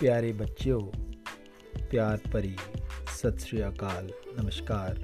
ਪਿਆਰੇ 0.00 0.32
ਬੱਚਿਓ, 0.32 0.92
ਪਿਆਰ 1.90 2.18
ਭਰੀ 2.32 2.56
ਸਤਿ 3.14 3.38
ਸ੍ਰੀ 3.38 3.68
ਅਕਾਲ, 3.68 4.10
ਨਮਸਕਾਰ। 4.40 4.98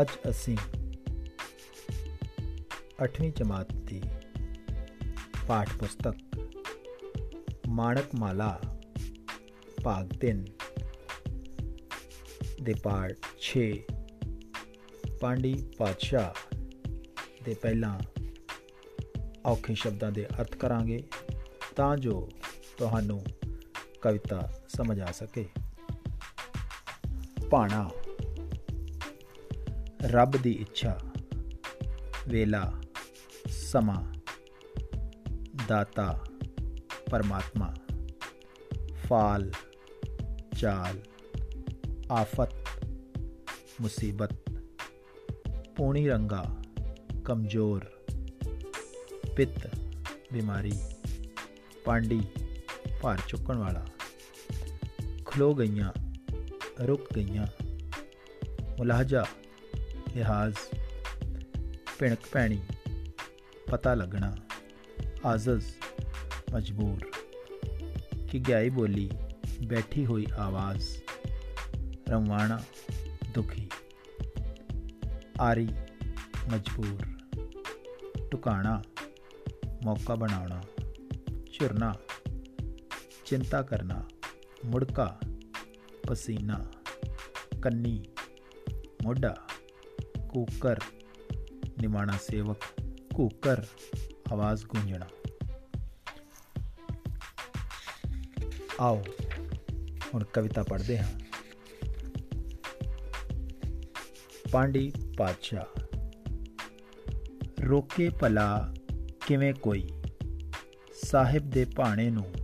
ਅੱਜ 0.00 0.08
ਅਸੀਂ 0.30 0.56
8ਵੀਂ 3.04 3.32
ਜਮਾਤ 3.32 3.72
ਦੀ 3.72 4.02
ਪਾਠ 5.48 5.70
ਪੁਸਤਕ 5.78 6.14
ਮਾਣਕ 7.68 8.14
ਮਾਲਾ 8.14 8.60
ਭਾਗ 9.84 10.10
3 10.24 10.44
ਦੇ 12.62 12.74
ਪਾਠ 12.82 13.12
6 13.40 13.66
ਪਾਂਡੀ 15.20 15.54
ਪਾਤਸ਼ਾਹ 15.78 16.56
ਦੇ 17.44 17.54
ਪਹਿਲਾਂ 17.54 17.98
ਔਖੇ 19.46 19.74
ਸ਼ਬਦਾਂ 19.74 20.12
ਦੇ 20.12 20.26
ਅਰਥ 20.40 20.56
ਕਰਾਂਗੇ। 20.56 21.02
ਤਾਂ 21.80 21.96
ਜੋ 21.96 22.28
ਤੁਹਾਨੂੰ 22.78 23.24
ਕਵਿਤਾ 24.00 24.52
ਸਮਝ 24.68 25.00
ਆ 25.00 25.12
ਸਕੇ। 25.12 25.48
ਪਾਣਾ 27.50 27.90
ਰੱਬ 30.02 30.30
ਦੀ 30.30 30.52
ਇੱਛਾ, 30.52 30.98
ਵੇਲਾ, 32.28 32.80
ਸਮਾਂ, 33.48 34.14
ਦਾਤਾ, 35.68 36.24
ਪਰਮਾਤਮਾ, 37.10 37.74
ਫਾਲ, 39.08 39.52
ਚਾਲ, 40.58 41.00
ਆਫਤ, 42.12 42.54
ਮੁਸੀਬਤ, 43.80 44.34
ਪੂਣੀ 45.76 46.08
ਰੰਗਾ, 46.08 46.56
ਕਮਜ਼ੋਰ, 47.24 47.84
ਪਿੱਤ, 49.36 49.76
ਬਿਮਾਰੀ। 50.32 50.72
ਪਾਂਡੀ 51.84 52.20
ਭਾਰ 53.02 53.18
ਚੁੱਕਣ 53.28 53.56
ਵਾਲਾ। 53.56 53.86
ਖਲੋ 55.24 55.54
ਗਈਆਂ, 55.54 55.92
ਰੁਕ 56.86 57.12
ਗਈਆਂ। 57.16 57.46
ਮੁਲਾਹਜਾ 58.78 59.24
ਲਿਹਾਜ਼ 60.14 60.56
ਪਿਣਕ 61.98 62.18
ਪੈਣੀ 62.32 62.62
ਪਤਾ 63.70 63.94
ਲੱਗਣਾ, 63.94 64.36
ਆਜ਼ਜ਼, 65.26 65.66
ਮਜਬੂਰ। 66.54 67.10
ਕਿ 68.30 68.38
ਗਾਈ 68.38 68.70
ਬੋਲੀ, 68.70 69.10
ਬੈਠੀ 69.66 70.06
ਹੋਈ 70.06 70.26
ਆਵਾਜ਼, 70.36 71.02
ਰਵਾਣਾ, 72.10 72.62
ਦੁਖੀ। 73.34 73.68
ਆਰੀ, 75.40 75.68
ਮਜਬੂਰ। 76.52 77.06
ਟੁਕਾਣਾ, 78.30 78.82
ਮੌਕਾ 79.84 80.14
ਬਣਾਉਣਾ। 80.14 80.62
ਝੁਰਨਾ, 81.60 81.94
ਚਿੰਤਾ 83.24 83.62
ਕਰਨਾ, 83.62 84.04
ਮੁੜਕਾ, 84.64 85.20
ਪਸੀਨਾ, 86.06 86.72
ਕੰਨੀ, 87.62 88.04
ਮੋਢਾ, 89.04 89.36
ਕੂਕਰ, 90.28 90.78
ਨਿਮਾਣਾ 91.82 92.12
ਸੇਵਕ, 92.22 92.56
ਕੂਕਰ, 93.14 93.64
ਆਵਾਜ਼ 94.32 94.64
ਗੂੰਜਣਾ। 94.64 95.06
ਆਓ, 98.80 99.02
ਹੁਣ 100.14 100.24
ਕਵਿਤਾ 100.24 100.62
ਪੜ੍ਹਦੇ 100.62 100.98
ਹਾਂ। 100.98 101.20
ਪਾਂਡੀ 104.52 104.92
ਪਾਤਸ਼ਾਹ, 105.16 105.80
ਰੋਕੇ 107.62 108.10
ਭਲਾ 108.10 108.74
ਕਿਵੇਂ 109.26 109.54
ਕੋਈ? 109.54 109.88
ਸਾਹਿਬ 111.10 111.50
ਦੇ 111.50 111.66
ਭਾਣੇ 111.76 112.10
ਨੂੰ 112.10 112.34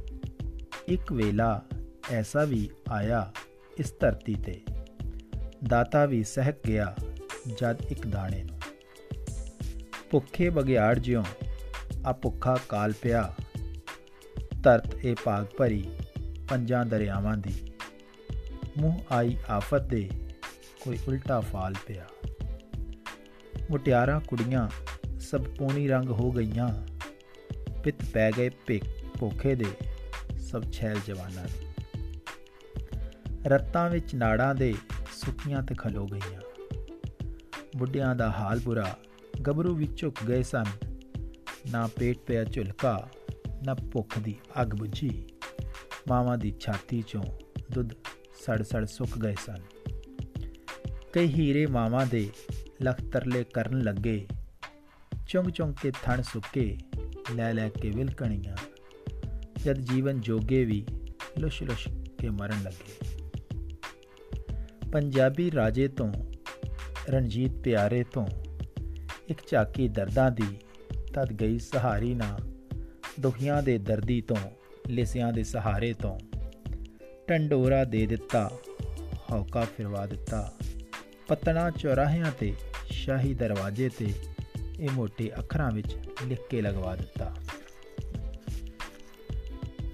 ਇੱਕ 0.88 1.12
ਵੇਲਾ 1.12 1.62
ਐਸਾ 2.10 2.44
ਵੀ 2.44 2.70
ਆਇਆ 2.90 3.32
ਇਸ 3.78 3.94
ਧਰਤੀ 4.00 4.34
ਤੇ। 4.34 4.60
ਦਾਤਾ 5.68 6.06
ਵੀ 6.06 6.24
ਸਹਿਕ 6.24 6.56
ਗਿਆ 6.66 6.96
ਜਦ 7.60 7.76
ਇੱਕ 7.88 8.06
ਦਾਣੇ 8.06 8.42
ਨੂੰ। 8.42 8.60
ਭੁੱਖੇ 10.10 10.50
ਬਗਿਆੜ 10.50 10.98
ਜਿਉ 10.98 11.22
ਆ 12.06 12.12
ਭੁੱਖਾ 12.12 12.58
ਕਾਲ 12.68 12.92
ਪਿਆ। 13.02 13.34
ਧਰਤ 14.62 14.94
ਇਹ 14.94 15.16
ਪਾਗ 15.24 15.46
ਭਰੀ 15.58 15.84
ਪੰਜਾਂ 16.48 16.86
ਦਰਿਆਵਾਂ 16.86 17.36
ਦੀ। 17.36 17.72
ਮੂੰਹ 18.78 19.00
ਆਈ 19.12 19.36
ਆਫਤ 19.50 19.82
ਦੇ 19.82 20.10
ਕੋਈ 20.84 20.98
ਉਲਟਾ 21.08 21.40
ਫਾਲ 21.40 21.74
ਪਿਆ। 21.86 22.06
ਮੁਟਿਆਰਾਂ 23.70 24.20
ਕੁੜੀਆਂ 24.20 24.68
ਸਭ 25.20 25.42
ਪੂਣੀ 25.42 25.88
ਰੰਗ 25.88 26.10
ਹੋ 26.10 26.32
ਗਈਆਂ। 26.32 26.95
ਪਿੱਤ 27.86 28.04
ਪੈ 28.12 28.32
ਗਏ 28.32 28.50
ਭੋਖੇ 29.18 29.54
ਦੇ 29.54 29.66
ਸਭ 30.38 30.72
ਛੈਲ 30.72 30.98
ਜਵਾਨਾਂ 31.06 31.44
ਦੇ। 31.44 31.72
ਰੱਤਾਂ 33.44 33.90
ਵਿੱਚ 33.90 34.14
ਨਾੜਾਂ 34.14 34.54
ਦੇ 34.54 34.74
ਸੁੱਕੀਆਂ 35.12 35.62
ਤੇ 35.62 35.74
ਖਲੋ 35.74 36.06
ਗਈਆਂ। 36.06 36.40
ਬੁੱਢਿਆਂ 37.76 38.16
ਦਾ 38.16 38.30
ਹਾਲ 38.30 38.60
ਬੁਰਾ 38.60 38.98
ਗਬਰੂ 39.46 39.74
ਵਿੱਚ 39.74 40.00
ਝੁਕ 40.00 40.14
ਗਏ 40.28 40.42
ਸਨ। 40.42 40.64
ਨਾ 41.70 41.86
ਪੇਟ 41.86 42.18
ਪਿਆ 42.18 42.44
ਝੁਲਕਾ, 42.44 43.08
ਨਾ 43.66 43.74
ਭੁੱਖ 43.74 44.18
ਦੀ 44.18 44.36
ਅੱਗ 44.62 44.68
ਬੁਝੀ। 44.68 45.24
ਮਾਵਾਂ 46.08 46.38
ਦੀ 46.38 46.54
ਛਾਤੀ 46.60 47.04
ਚੋਂ 47.08 47.24
ਦੁੱਧ 47.72 47.90
ਸੜ 48.46 48.62
ਸੜ 48.62 48.84
ਸੁੱਕ 48.84 49.18
ਗਏ 49.18 49.34
ਸਨ। 49.46 49.58
ਕਈ 51.12 51.26
ਹੀਰੇ 51.26 51.66
ਮਾਵਾਂ 51.66 52.06
ਦੇ 52.06 52.30
ਲਖ 52.82 53.02
ਤਰਲੇ 53.12 53.44
ਕਰਨ 53.44 53.82
ਲੱਗੇ। 53.82 54.26
ਚੁੰਗ 55.28 55.50
ਚੁੰਗ 55.50 55.74
ਕੇ 55.82 55.92
ਥਣ 56.02 56.22
ਸੁੱਕੇ। 56.22 56.78
ਲੈ 57.34 57.52
ਲੈ 57.52 57.68
ਕੇ 57.68 57.90
ਵਿਲਕਣੀਆਂ। 57.90 58.56
ਜਦ 59.64 59.78
ਜੀਵਨ 59.78 60.20
ਜੋਗੇ 60.20 60.64
ਵੀ 60.64 60.86
ਲੁਸ਼ 61.38 61.62
ਲੁਸ਼ 61.62 61.88
ਕੇ 62.18 62.30
ਮਰਨ 62.30 62.62
ਲੱਗੇ। 62.62 63.20
ਪੰਜਾਬੀ 64.92 65.50
ਰਾਜੇ 65.50 65.88
ਤੋਂ, 65.88 66.12
ਰਣਜੀਤ 67.08 67.52
ਪਿਆਰੇ 67.52 68.04
ਤੋਂ 68.04 68.26
ਇੱਕ 69.28 69.38
ਝਾਕੀ 69.50 69.88
ਦਰਦਾਂ 69.88 70.30
ਦੀ 70.30 70.56
ਤਦ 71.14 71.40
ਗਈ 71.40 71.58
ਸਹਾਰੀ 71.58 72.14
ਨਾ। 72.14 72.38
ਦੁਖੀਆਂ 73.20 73.62
ਦੇ 73.62 73.78
ਦਰਦੀ 73.78 74.20
ਤੋਂ, 74.20 74.36
ਲਿਸਿਆਂ 74.88 75.32
ਦੇ 75.32 75.42
ਸਹਾਰੇ 75.42 75.92
ਤੋਂ 75.92 76.18
ਟੰਡੋਰਾ 77.26 77.84
ਦੇ 77.84 78.06
ਦਿੱਤਾ, 78.06 78.50
ਹੌਕਾ 79.32 79.66
ਫਿਰਵਾ 79.76 80.06
ਦਿੱਤਾ। 80.06 80.52
ਪਤਨਾ 81.28 81.70
ਚੌਰਾਹਿਆਂ 81.70 82.32
ਤੇ, 82.40 82.54
ਸ਼ਾਹੀ 82.90 83.34
ਦਰਵਾਜ਼ੇ 83.34 83.88
ਤੇ 83.98 84.14
ਇਹ 84.80 84.88
ਮੋٹے 84.92 85.26
ਅੱਖਰਾਂ 85.38 85.70
ਵਿੱਚ 85.70 85.96
ਲਿਖ 86.24 86.38
ਕੇ 86.50 86.62
ਲਗਵਾ 86.62 86.96
ਦਿੱਤਾ 86.96 87.34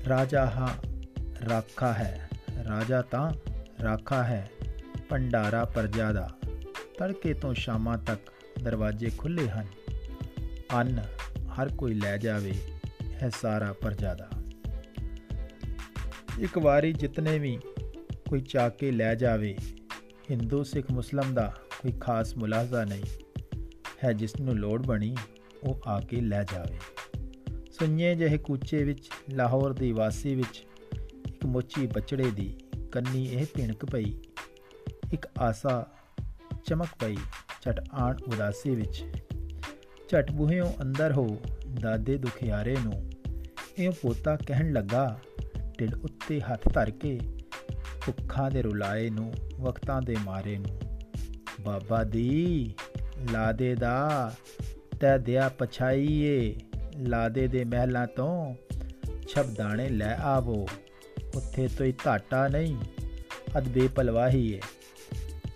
ਰਾਜਾ 0.08 0.46
ਹਾਂ 0.46 0.68
ਰਾਖਾ 1.48 1.92
ਹੈ 1.92 2.28
ਰਾਜਾ 2.68 3.02
ਤਾਂ 3.02 3.32
ਰਾਖਾ 3.82 4.22
ਹੈ 4.22 4.50
ਪੰਡਾਰਾ 5.08 5.64
ਪਰਜਾ 5.64 6.12
ਦਾ 6.12 6.30
ਤੜਕੇ 6.98 7.34
ਤੋਂ 7.34 7.54
ਸ਼ਾਮਾਂ 7.54 7.98
ਤੱਕ 7.98 8.30
ਦਰਵਾਜ਼ੇ 8.62 9.10
ਖੁੱਲੇ 9.10 9.48
ਹਨ 9.48 9.66
ਅੰਨ 10.74 11.02
ਹਰ 11.58 11.68
ਕੋਈ 11.68 11.94
ਲੈ 11.94 12.16
ਜਾਵੇ 12.16 12.54
ਹੈ 13.22 13.30
ਸਾਰਾ 13.40 13.72
ਪਰਜਾ 13.72 14.14
ਦਾ 14.14 14.30
ਇੱਕ 16.40 16.58
ਵਾਰੀ 16.58 16.92
ਜਿਤਨੇ 16.92 17.38
ਵੀ 17.38 17.58
ਕੋਈ 18.28 18.40
ਚਾਕੇ 18.40 18.90
ਲੈ 18.90 19.14
ਜਾਵੇ 19.14 19.56
ਹਿੰਦੂ 20.30 20.62
ਸਿੱਖ 20.62 20.90
ਮੁਸਲਮ 20.90 21.34
ਦਾ 21.34 21.52
ਕੋਈ 21.82 21.92
ਖਾਸ 21.92 22.36
ਮੁਲਾਜ਼ਾ 22.36 22.84
ਨਹੀਂ 22.84 23.04
ਹੈ 24.04 24.12
ਜਿਸ 24.12 24.40
ਨੂੰ 24.40 24.58
ਲੋੜ 24.58 24.86
ਬਣੀ 24.86 25.16
ਉਹ 25.62 25.80
ਆ 25.86 26.00
ਕੇ 26.00 26.20
ਲੈ 26.20 26.42
ਜਾਵੇ। 26.42 26.78
ਸੁਣੀਏ 27.70 28.14
ਜਿਹੇ 28.14 28.38
ਕੂਚੇ 28.38 28.84
ਵਿੱਚ, 28.84 29.08
ਲਾਹੌਰ 29.30 29.72
ਦੀ 29.72 29.92
ਵਾਸੀ 29.92 30.34
ਵਿੱਚ 30.34 30.66
ਇੱਕ 31.28 31.46
ਮੋਚੀ 31.46 31.86
ਬਚੜੇ 31.86 32.30
ਦੀ 32.30 32.56
ਕੰਨੀ 32.92 33.24
ਇਹ 33.24 33.46
ਪਿਣਕ 33.54 33.84
ਪਈ। 33.84 34.14
ਇੱਕ 35.12 35.26
ਆਸਾ 35.38 35.86
ਚਮਕ 36.64 36.88
ਪਈ 37.00 37.16
ਛਟ 37.62 37.88
ਆਣ 37.92 38.16
ਉਦਾਸੀ 38.28 38.70
ਵਿੱਚ। 38.70 39.04
ਛਟ 40.12 40.32
ਬੂਹਿਓਂ 40.32 40.72
ਅੰਦਰ 40.82 41.12
ਹੋ 41.12 41.38
ਦਾਦੇ 41.80 42.18
ਦੁਖਿਆਰੇ 42.18 42.76
ਨੂੰ 42.84 43.10
ਇਹ 43.78 43.90
ਪੋਤਾ 43.90 44.36
ਕਹਿਣ 44.36 44.72
ਲੱਗਾ, 44.72 45.20
ਢਿੱਡ 45.78 45.94
ਉੱਤੇ 45.94 46.40
ਹੱਥ 46.40 46.68
ਧਰ 46.74 46.90
ਕੇ 46.90 47.20
ਭੁੱਖਾਂ 48.06 48.50
ਦੇ 48.50 48.62
ਰੁਲਾਏ 48.62 49.10
ਨੂੰ, 49.10 49.34
ਵਕਤਾਂ 49.60 50.02
ਦੇ 50.02 50.16
ਮਾਰੇ 50.24 50.58
ਨੂੰ। 50.58 50.80
ਬਾਬਾ 51.60 52.04
ਦੀ 52.04 52.74
ਲਾਦੇ 53.32 53.74
ਦਾ 53.74 54.32
ਤੈ 55.02 55.18
ਦਿਆ 55.18 55.48
ਪਛਾਈਏ। 55.48 56.56
ਲਾਦੇ 56.96 57.46
ਦੇ 57.46 57.64
ਮਹਿਲਾਂ 57.64 58.06
ਤੋਂ 58.06 58.54
ਛਬ 59.28 59.54
ਦਾਣੇ 59.54 59.88
ਲੈ 59.88 60.16
ਆਵੋ। 60.16 60.68
ਉੱਥੇ 61.34 61.68
ਤੋਈ 61.68 61.94
ਘਾਟਾ 62.06 62.48
ਨਹੀਂ, 62.48 62.76
ਅਦ 63.58 63.68
ਬੇਪਲਵਾਹੀ 63.68 64.52
ਏ 64.52 64.60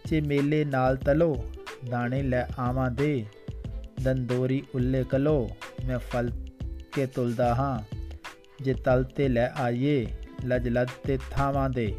ਜੇ 0.04 0.20
ਮੇਲੇ 0.20 0.64
ਨਾਲ 0.64 0.96
ਤਲੋ, 0.96 1.44
ਦਾਣੇ 1.90 2.22
ਲੈ 2.22 2.44
ਆਵਾਂ 2.58 2.90
ਦੇ। 2.90 3.26
ਦੰਦੋਰੀ 4.02 4.62
ਉੱਲੇ 4.74 5.04
ਕਲੋ, 5.04 5.50
ਮੈਂ 5.86 5.98
ਫਲ 5.98 6.30
ਕੇ 6.94 7.06
ਤੁਲਦਾ 7.06 7.54
ਹਾਂ। 7.54 7.96
ਜੇ 8.62 8.74
ਤਲ 8.74 9.04
ਤੇ 9.04 9.28
ਲੈ 9.28 9.48
ਆਈਏ, 9.56 10.06
ਲਜ 10.44 10.68
ਲਜ 10.68 10.88
ਤੇ 11.04 11.18
ਥਾਵਾਂ 11.30 11.70
ਦੇ। 11.70 11.94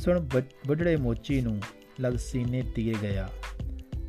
ਸੁਣ 0.00 0.20
ਬੁੱਢੜੇ 0.66 0.96
ਮੋਚੀ 0.96 1.40
ਨੂੰ, 1.40 1.60
ਲਗ 2.00 2.16
ਸੀਨੇ 2.16 2.62
ਤੀਰ 2.74 2.96
ਗਿਆ। 3.02 3.28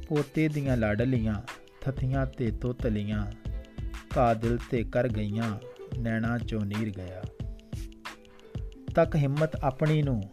ਪੋਤੇ 0.08 0.48
ਦੀਆਂ 0.48 0.78
ਲਾਡਲੀਆਂ 0.78 1.56
ਥਥੀਆਂ 1.82 2.26
ਤੇ 2.26 2.52
ਤੋਤਲੀਆਂ 2.52 3.32
ਕਾ 4.16 4.34
ਦਿਲ 4.34 4.58
ਤੇ 4.72 4.84
ਕਰ 4.84 5.08
ਗਈਆਂ, 5.08 5.60
ਨੈਣਾ 6.00 6.38
ਚੋਂ 6.38 6.62
ਨੀਰ 6.62 6.90
ਗਿਆ। 6.90 7.24
ਤੱਕ 8.96 9.16
ਹਿੰਮਤ 9.16 9.56
ਆਪਣੀ 9.56 10.02
ਨੂੰ, 10.02 10.24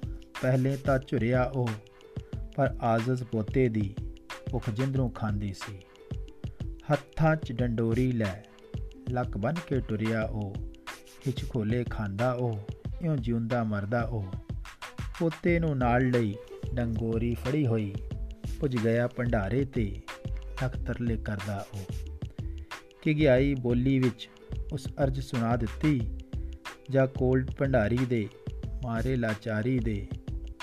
ਪਹਿਲੇ 0.42 0.76
ਤਾਂ 0.76 0.98
ਝੁਰਿਆ 0.98 1.44
ਉਹ, 1.44 1.68
ਪਰ 2.56 2.76
ਆਜ਼ਜ਼ 2.82 3.24
ਪੋਤੇ 3.24 3.68
ਦੀ 3.68 3.94
ਭੁੱਖ 4.50 4.70
ਜਿੰਦਰੋਂ 4.70 5.10
ਖਾਂਦੀ 5.10 5.52
ਸੀ। 5.52 5.78
ਹੱਥਾਂ 6.92 7.36
'ਚ 7.36 7.52
ਡੰਡੋਰੀ 7.52 8.12
ਲੈ, 8.12 8.44
ਲੱਕ 9.10 9.38
ਬਨ 9.38 9.54
ਕੇ 9.66 9.80
ਟੁਰਿਆ 9.80 10.22
ਉਹ 10.22 10.54
ਹਿਚ 11.26 11.48
ਖੋਲੇ 11.48 11.84
ਖਾਂਦਾ 11.84 12.32
ਉਹ, 12.32 12.60
ਇਉਂ 13.02 13.16
ਜਿਉਂਦਾ 13.16 13.64
ਮਰਦਾ 13.64 14.02
ਉਹ। 14.02 14.26
ਪੋਤੇ 15.20 15.58
ਨੂੰ 15.58 15.78
ਨਾਲ 15.78 16.10
ਲਈ 16.10 16.34
ਡੰਗੋਰੀ 16.74 17.34
ਫੜੀ 17.34 17.66
ਹੋਈ, 17.66 17.94
ਪੁੱਜ 18.60 18.76
ਗਿਆ 18.76 19.08
ਭੰਡਾਰੇ 19.08 19.64
ਤੇ 19.64 20.00
ਲੱਖ 20.62 20.76
ਤਰਲੇ 20.76 21.16
ਕਰਦਾ 21.16 21.66
ਉਹ। 21.74 22.18
ਕਿ 23.02 23.14
ਗਿਆਈ 23.14 23.54
ਬੋਲੀ 23.54 23.98
ਵਿੱਚ 23.98 24.28
ਉਸ 24.72 24.88
ਅਰਜ 25.04 25.20
ਸੁਣਾ 25.20 25.56
ਦਿੱਤੀ, 25.56 26.18
ਜਾਂ 26.90 27.06
ਕੋਲਡ 27.06 27.50
ਭੰਡਾਰੀ 27.50 27.96
ਦੇ, 27.96 28.28
ਮਾਰੇ 28.84 29.16
ਲਾਚਾਰੀ 29.16 29.78
ਦੇ 29.78 30.06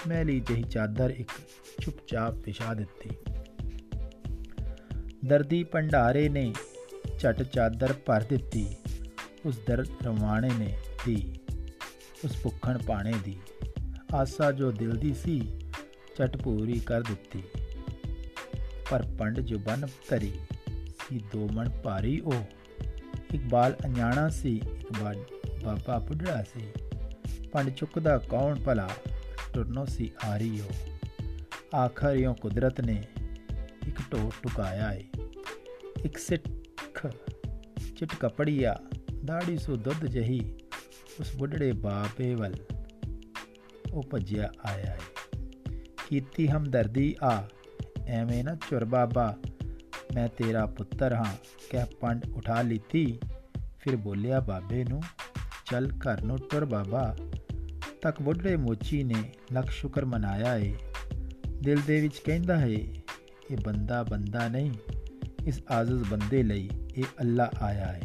ਮੈਲੀ 0.08 0.40
ਜਹੀ 0.40 0.64
ਚਾਦਰ 0.64 1.10
ਇੱਕ 1.10 1.32
ਚੁੱਪਚਾਪ 1.82 2.34
ਵਿਛਾ 2.34 2.74
ਦਿੱਤੀ। 2.74 3.10
ਦਰਦੀ 5.26 5.64
ਭੰਡਾਰੇ 5.64 6.30
ਨੇ 6.30 6.54
ਛਟ 7.20 7.44
ਚਾਦਰ 7.44 7.94
ਭਰ 7.94 8.24
ਦਿੱਤੀ, 8.24 8.76
ਉਸ 9.46 9.60
ਦਰਦ 9.68 9.88
ਰਵਾਣੇ 10.04 10.50
ਨੇ 10.60 10.78
ਦੀ, 11.06 11.36
ਉਸ 12.26 12.32
ਭੁੱਖਣ 12.44 12.78
ਪਾਣੇ 12.78 13.14
ਦੀ। 13.26 13.38
ਆਸਾ 14.16 14.52
ਜੋ 14.52 14.72
ਦਿਲ 14.72 14.92
ਦੀ 14.92 15.14
ਸੀ 15.14 15.60
ਛਟ 16.18 16.38
ਪੂਰੀ 16.38 16.80
ਕਰ 16.80 17.02
ਦਿੱਤੀ। 17.02 17.44
ਪਰ 18.92 19.06
ਪੰਡ 19.20 19.40
ਜੋ 19.40 19.58
ਬਨ 19.58 19.88
ਧਰੀ 20.10 20.34
ਸੀ 20.86 21.20
ਦੋ 21.34 21.50
ਮਣ 21.54 21.70
ਭਾਰੀ 21.70 22.20
ਉਹ। 22.20 22.34
ਇਕਬਾਲ 23.34 23.76
ਅਣਜਾਣਾ 23.86 24.30
ਸੀ 24.30 24.56
ਇਕਬਾਲ 24.58 25.24
ਬਾਬਾ 25.64 26.00
ਪੁੱਢੜਾ 26.00 26.44
ਸੀ। 26.44 26.72
ਪੰਡ 27.52 27.70
ਚੁੱਕਦਾ 27.70 28.18
ਕੌਣ 28.18 28.60
ਭਲਾ? 28.60 28.90
ਟੁਰਨੋ 29.54 29.86
ਸੀ 29.86 30.12
ਆਰੀਓ 30.26 30.64
ਆਖਰਿਓ 31.76 32.34
ਕੁਦਰਤ 32.34 32.82
ਨੇ 32.82 33.04
ਇੱਕ 33.88 34.02
ਢੋ 34.12 34.32
ਟੁਕਾਇਆ 34.44 34.94
ਏ। 34.94 35.04
ਇੱਕ 36.06 36.18
ਸਿੱਖ 36.18 37.08
ਚਿਟ 37.98 38.16
ਕਪੜੀਆ 38.20 38.80
ਦਾੜੀ 39.26 39.58
ਸੋ 39.58 39.76
ਦੁੱਧ 39.76 40.06
ਜਹੀ, 40.06 40.54
ਉਸ 41.20 41.36
ਬੁੱਢੜੇ 41.36 41.72
ਬਾਪੇ 41.72 42.36
ਵੱਲ 42.36 42.56
ਉਹ 43.94 44.04
ਭੱਜਿਆ 44.04 44.52
ਆਇਆ 44.66 44.96
ਏ। 44.96 45.00
ਕੀਤੀ 46.10 46.48
ਹਮਦਰਦੀ 46.48 47.16
ਆ 47.24 47.44
ਐਵੇਂ 48.08 48.44
ਨਾ 48.44 48.56
ਚੁਰ 48.56 48.86
ਬਾਬਾ, 48.86 49.38
ਮੈਂ 50.16 50.28
ਤੇਰਾ 50.28 50.66
ਪੁੱਤਰ 50.66 51.14
ਹਾਂ। 51.14 51.36
ਕਹਿ 51.70 51.86
ਪੰਡ 52.02 52.26
ਉਠਾ 52.36 52.62
ਲੀਤੀ, 52.62 53.20
ਫਿਰ 53.80 53.96
ਬੋਲਿਆ 53.96 54.40
ਬਾਬੇ 54.40 54.84
ਨੂੰ, 54.84 55.02
ਚੱਲ 55.72 55.92
ਘਰ 55.92 56.22
ਨੂੰ 56.22 56.38
ਟੁਰ 56.38 56.66
ਬਾਬਾ। 56.66 57.16
ਤੱਕ 58.02 58.22
ਬੁੱਢੜੇ 58.22 58.56
ਮੋਚੀ 58.56 59.04
ਨੇ 59.04 59.32
ਲੱਖ 59.52 59.70
ਸ਼ੁਕਰ 59.70 60.06
ਮਨਾਇਆ 60.06 60.56
ਏ। 60.56 60.74
ਦਿਲ 61.48 61.80
ਦੇ 61.88 62.02
ਵਿੱਚ 62.02 62.18
ਕਹਿੰਦਾ 62.18 62.58
ਹੈ, 62.58 62.68
ਇਹ 62.68 63.58
ਬੰਦਾ 63.64 64.04
ਬੰਦਾ 64.04 64.48
ਨਹੀਂ, 64.48 64.72
ਇਸ 65.46 65.62
ਆਜ਼ਜ਼ 65.72 66.04
ਬੰਦੇ 66.12 66.44
ਲਈ 66.44 66.70
ਇਹ 66.96 67.04
ਅੱਲਾ 67.04 67.52
ਆਇਆ 67.62 67.86
ਹੈ 67.86 68.02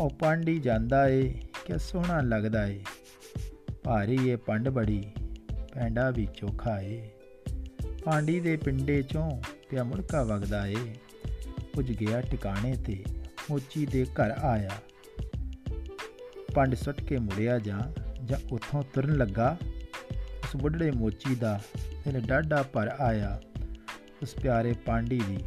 ਉਹ 0.00 0.10
ਪਾਂਡੀ 0.10 0.58
ਜਾਂਦਾ 0.58 1.08
ਏ 1.08 1.34
ਕਿ 1.64 1.78
ਸੋਹਣਾ 1.78 2.20
ਲੱਗਦਾ 2.20 2.66
ਏ। 2.66 2.84
ਭਾਰੀ 3.84 4.28
ਏ 4.28 4.36
ਪੰਡ 4.36 4.68
ਬੜੀ, 4.68 5.04
ਪੈਂਡਾ 5.74 6.10
ਵੀ 6.10 6.28
ਚੋਖਾ 6.34 6.80
ਏ। 6.80 7.10
ਪਾਂਡੀ 8.10 8.40
ਦੇ 8.40 8.56
ਪਿੰਡੇ 8.56 9.02
ਚੋਂ 9.02 9.42
ਪਿਆ 9.70 9.84
ਮੁੜਕਾ 9.84 10.22
ਵਗਦਾ 10.22 10.66
ਏ। 10.66 10.76
ਪੁੱਜ 11.72 11.92
ਗਿਆ 11.92 12.20
ਟਿਕਾਣੇ 12.20 12.76
ਤੇ, 12.76 13.04
ਮੋਚੀ 13.50 13.86
ਦੇ 13.86 14.04
ਘਰ 14.04 14.30
ਆਇਆ। 14.30 14.70
ਪੰਡ 16.54 16.74
ਸੁੱਟ 16.74 17.04
ਕੇ 17.04 17.18
ਮੁੜਿਆ 17.18 17.58
ਜਾਂ 17.58 17.80
ਜਾਂ 18.24 18.38
ਉੱਥੋਂ 18.52 18.82
ਤੁਰਨ 18.82 19.16
ਲੱਗਾ? 19.16 19.56
ਉਸ 20.12 20.56
ਬੁੱਢੜੇ 20.56 20.90
ਮੋਚੀ 20.90 21.34
ਦਾ 21.34 21.60
ਦਿਲ 22.04 22.20
ਡਾਢਾ 22.20 22.62
ਪਰ 22.62 22.88
ਆਇਆ। 23.00 23.40
ਉਸ 24.22 24.34
ਪਿਆਰੇ 24.34 24.72
ਪਾਂਡੀ 24.72 25.22
ਦੀ, 25.28 25.38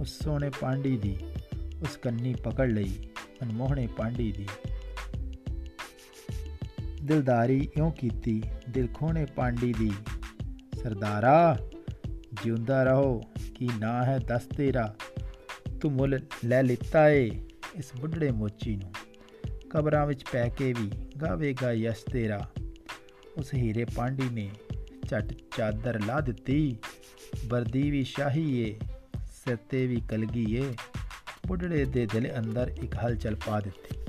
ਉਸ 0.00 0.18
ਸੋਹਣੇ 0.24 0.50
ਪਾਂਡੀ 0.60 0.96
ਦੀ, 0.96 1.18
ਉਸ 1.82 1.96
ਕੰਨੀ 1.96 2.34
ਪਕੜ 2.34 2.68
ਲਈ 2.68 3.08
ਮਨਮੋਹਣੇ 3.42 3.86
ਪਾਂਡੀ 3.86 4.32
ਦੀ। 4.32 4.48
ਦਿਲਦਾਰੀ 7.02 7.68
ਇਉਂ 7.76 7.92
ਕੀਤੀ, 7.92 8.42
ਦਿਲ 8.68 8.88
ਖੋਣੇ 8.94 9.24
ਪਾਂਡੀ 9.24 9.74
ਦੀ, 9.78 9.92
ਸਰਦਾਰਾ! 10.82 11.58
ਜਿਉਂਦਾ 12.44 12.82
ਰਹੋ, 12.82 13.20
ਕੀ 13.54 13.70
ਨਾ 13.78 14.04
ਹੈ 14.04 14.18
ਦਸ 14.18 14.44
ਤੇਰਾ। 14.44 14.94
ਤੂੰ 15.80 15.92
ਮੁੱਲ 15.92 16.20
ਲੈ 16.44 16.62
ਲਿੱਤਾ 16.62 17.08
ਏ 17.08 17.30
ਇਸ 17.74 17.90
ਬੁੱਢੜੇ 18.00 18.30
ਮੋਚੀ 18.30 18.76
ਨੂੰ। 18.76 18.92
ਕਬਰਾਂ 19.70 20.06
ਵਿੱਚ 20.06 20.24
ਪੈ 20.32 20.48
ਕੇ 20.48 20.72
ਵੀ 20.72 20.90
ਗਾਵੇਗਾ 21.22 21.72
ਯਸ 21.72 22.02
ਤੇਰਾ। 22.02 22.46
ਉਸ 23.38 23.54
ਹੀਰੇ 23.54 23.86
ਪਾਂਡੀ 23.96 24.28
ਨੇ 24.30 24.50
ਝਟ 25.08 25.34
ਚਾਦਰ 25.56 26.04
ਲਾ 26.04 26.20
ਦਿੱਤੀ। 26.20 26.76
ਵਰਦੀ 27.48 27.90
ਵੀ 27.90 28.04
ਸ਼ਾਹੀ 28.04 28.58
ਏ, 28.58 28.78
ਸਿਰ 29.16 29.56
ਤੇ 29.56 29.86
ਵੀ 29.86 30.02
ਕਲਗੀ 30.08 30.56
ਏ। 30.56 30.74
ਬੁੱਢੜੇ 31.46 31.84
ਦੇ 31.84 32.06
ਦਿਲ 32.06 32.38
ਅੰਦਰ 32.38 32.74
ਇੱਕ 32.82 32.94
ਹਲਚਲ 32.94 33.34
ਪਾ 33.34 33.60
ਦਿੱਤੀ। 33.60 34.00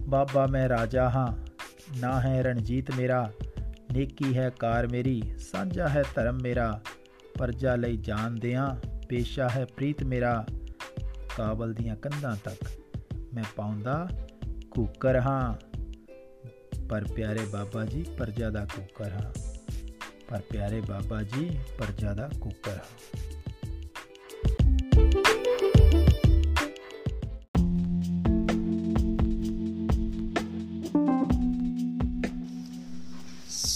ਬਾਬਾ 0.00 0.46
ਮੈਂ 0.46 0.68
ਰਾਜਾ 0.68 1.10
ਹਾਂ, 1.10 1.46
ਨਾ 1.98 2.20
ਹੈ 2.20 2.42
ਰਣਜੀਤ 2.42 2.94
ਮੇਰਾ। 2.94 3.32
ਨੇਕੀ 3.94 4.38
ਹੈ 4.38 4.50
ਕਾਰ 4.50 4.86
ਮੇਰੀ, 4.86 5.22
ਸਾਂਝਾ 5.38 5.88
ਹੈ 5.88 6.04
ਧਰਮ 6.14 6.38
ਮੇਰਾ। 6.42 6.80
ਪਰਜਾ 7.38 7.76
ਲਈ 7.76 7.96
ਜਾਨ 7.96 8.34
ਦਿਆਂ, 8.34 8.76
ਪੇਸ਼ਾ 9.08 9.48
ਹੈ 9.48 9.64
ਪ੍ਰੀਤ 9.64 10.02
ਮੇਰਾ। 10.02 10.46
ਕਾਬਲ 11.36 11.74
ਦੀਆਂ 11.74 11.96
ਕੰਧਾਂ 11.96 12.36
ਤੱਕ 12.44 12.68
ਮੈਂ 13.34 13.44
ਪਾਉਂਦਾ 13.56 14.08
ਕੁੱਕਰ 14.70 15.20
ਹਾਂ। 15.20 15.54
ਪਰ 16.88 17.04
ਪਿਆਰੇ 17.16 17.40
ਬਾਬਾ 17.52 17.84
ਜੀ, 17.84 18.06
ਪਰਜਾ 18.18 18.50
ਦਾ 18.50 18.64
ਕੁੱਕਰ 18.64 19.10
ਹਾਂ। 19.12 19.32
ਪਰ 20.28 20.40
ਪਿਆਰੇ 20.50 20.80
ਬਾਬਾ 20.80 21.22
ਜੀ, 21.22 21.58
ਪਰਜਾ 21.78 22.14
ਦਾ 22.14 22.30
ਕੁੱਕਰ 22.40 22.72
ਹਾਂ। 22.72 23.33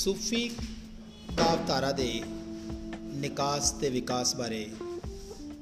ਸੂਫੀ 0.08 0.50
ਕਾਵਤਾਰਾ 1.36 1.92
ਦੇ 1.92 2.22
ਨਿਕਾਸ 3.02 3.70
ਤੇ 3.70 3.90
ਵਿਕਾਸ 3.90 4.36
ਬਾਰੇ 4.36 4.70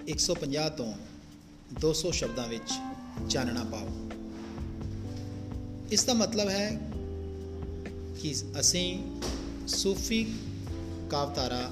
150 0.08 0.68
ਤੋਂ 0.76 0.92
200 1.80 2.10
ਸ਼ਬਦਾਂ 2.12 2.48
ਵਿੱਚ 2.48 2.70
ਚਾਨਣਾ 3.30 3.64
ਪਾਓ। 3.64 3.88
ਇਸ 5.92 6.04
ਦਾ 6.04 6.14
ਮਤਲਬ 6.14 6.48
ਹੈ 6.48 6.80
ਕਿ 8.22 8.34
ਅਸੀਂ 8.60 8.98
ਸੂਫੀ 9.68 10.34
ਕਾਵਤਾਰਾ 11.10 11.70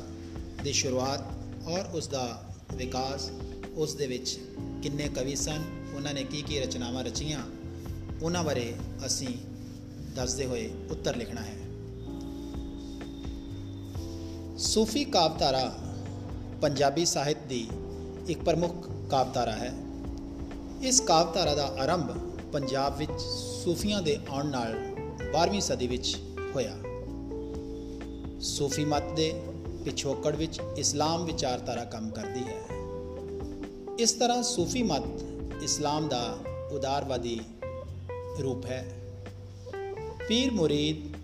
ਦੀ 0.64 0.72
ਸ਼ੁਰੂਆਤ 0.72 1.20
ਔਰ 1.66 1.86
ਉਸ 1.86 2.08
ਦਾ 2.08 2.54
ਵਿਕਾਸ 2.74 3.30
ਉਸ 3.74 3.94
ਦੇ 3.94 4.06
ਵਿੱਚ 4.06 4.38
ਕਿੰਨੇ 4.82 5.08
ਕਵੀ 5.08 5.36
ਸਨ, 5.36 5.64
ਉਹਨਾਂ 5.96 6.14
ਨੇ 6.14 6.24
ਕੀ 6.24 6.42
ਕੀ 6.42 6.60
ਰਚਨਾਵਾਂ 6.60 7.04
ਰਚੀਆਂ, 7.04 7.42
ਉਹਨਾਂ 8.22 8.44
ਬਾਰੇ 8.44 8.74
ਅਸੀਂ 9.06 9.34
ਦੱਸਦੇ 10.14 10.46
ਹੋਏ 10.46 10.70
ਉੱਤਰ 10.90 11.16
ਲਿਖਣਾ 11.16 11.40
ਹੈ। 11.40 11.63
ਸੂਫੀ 14.58 15.04
ਕਾਵਤਾਰਾ 15.04 15.78
ਪੰਜਾਬੀ 16.62 17.04
ਸਾਹਿਤ 17.04 17.36
ਦੀ 17.48 17.68
ਇੱਕ 18.28 18.42
ਪ੍ਰਮੁੱਖ 18.42 18.88
ਕਾਵਤਾਰਾ 19.10 19.52
ਹੈ। 19.52 19.72
ਇਸ 20.82 21.00
ਕਾਵਤਾਰਾ 21.00 21.54
ਦਾ 21.54 21.66
ਆਰੰਭ 21.66 22.10
ਪੰਜਾਬ 22.52 22.98
ਵਿੱਚ 22.98 23.20
ਸੂਫੀਆਂ 23.64 24.02
ਦੇ 24.02 24.18
ਆਉਣ 24.30 24.46
ਨਾਲ 24.46 24.74
12ਵੀਂ 25.32 25.60
ਸਦੀ 25.60 25.86
ਵਿੱਚ 25.86 26.16
ਹੋਇਆ। 26.54 26.76
ਸੂਫੀ 28.40 28.84
ਮਤ 28.84 29.02
ਦੇ 29.16 29.42
ਪਿਛੋਕੜ 29.84 30.36
ਵਿੱਚ 30.36 30.60
ਇਸਲਾਮ 30.76 31.24
ਵਿਚਾਰਧਾਰਾ 31.24 31.84
ਕੰਮ 31.84 32.10
ਕਰਦੀ 32.10 32.40
ਹੈ। 32.40 32.62
ਇਸ 33.98 34.12
ਤਰ੍ਹਾਂ 34.12 34.42
ਸੂਫੀ 34.42 34.82
ਮਤ 34.82 35.02
ਇਸਲਾਮ 35.62 36.08
ਦਾ 36.08 36.38
ਉਦਾਰਵਾਦੀ 36.72 37.40
ਰੂਪ 38.42 38.66
ਹੈ। 38.66 38.98
ਪੀਰ 40.28 40.50
ਮੁਰੀਦ, 40.50 41.16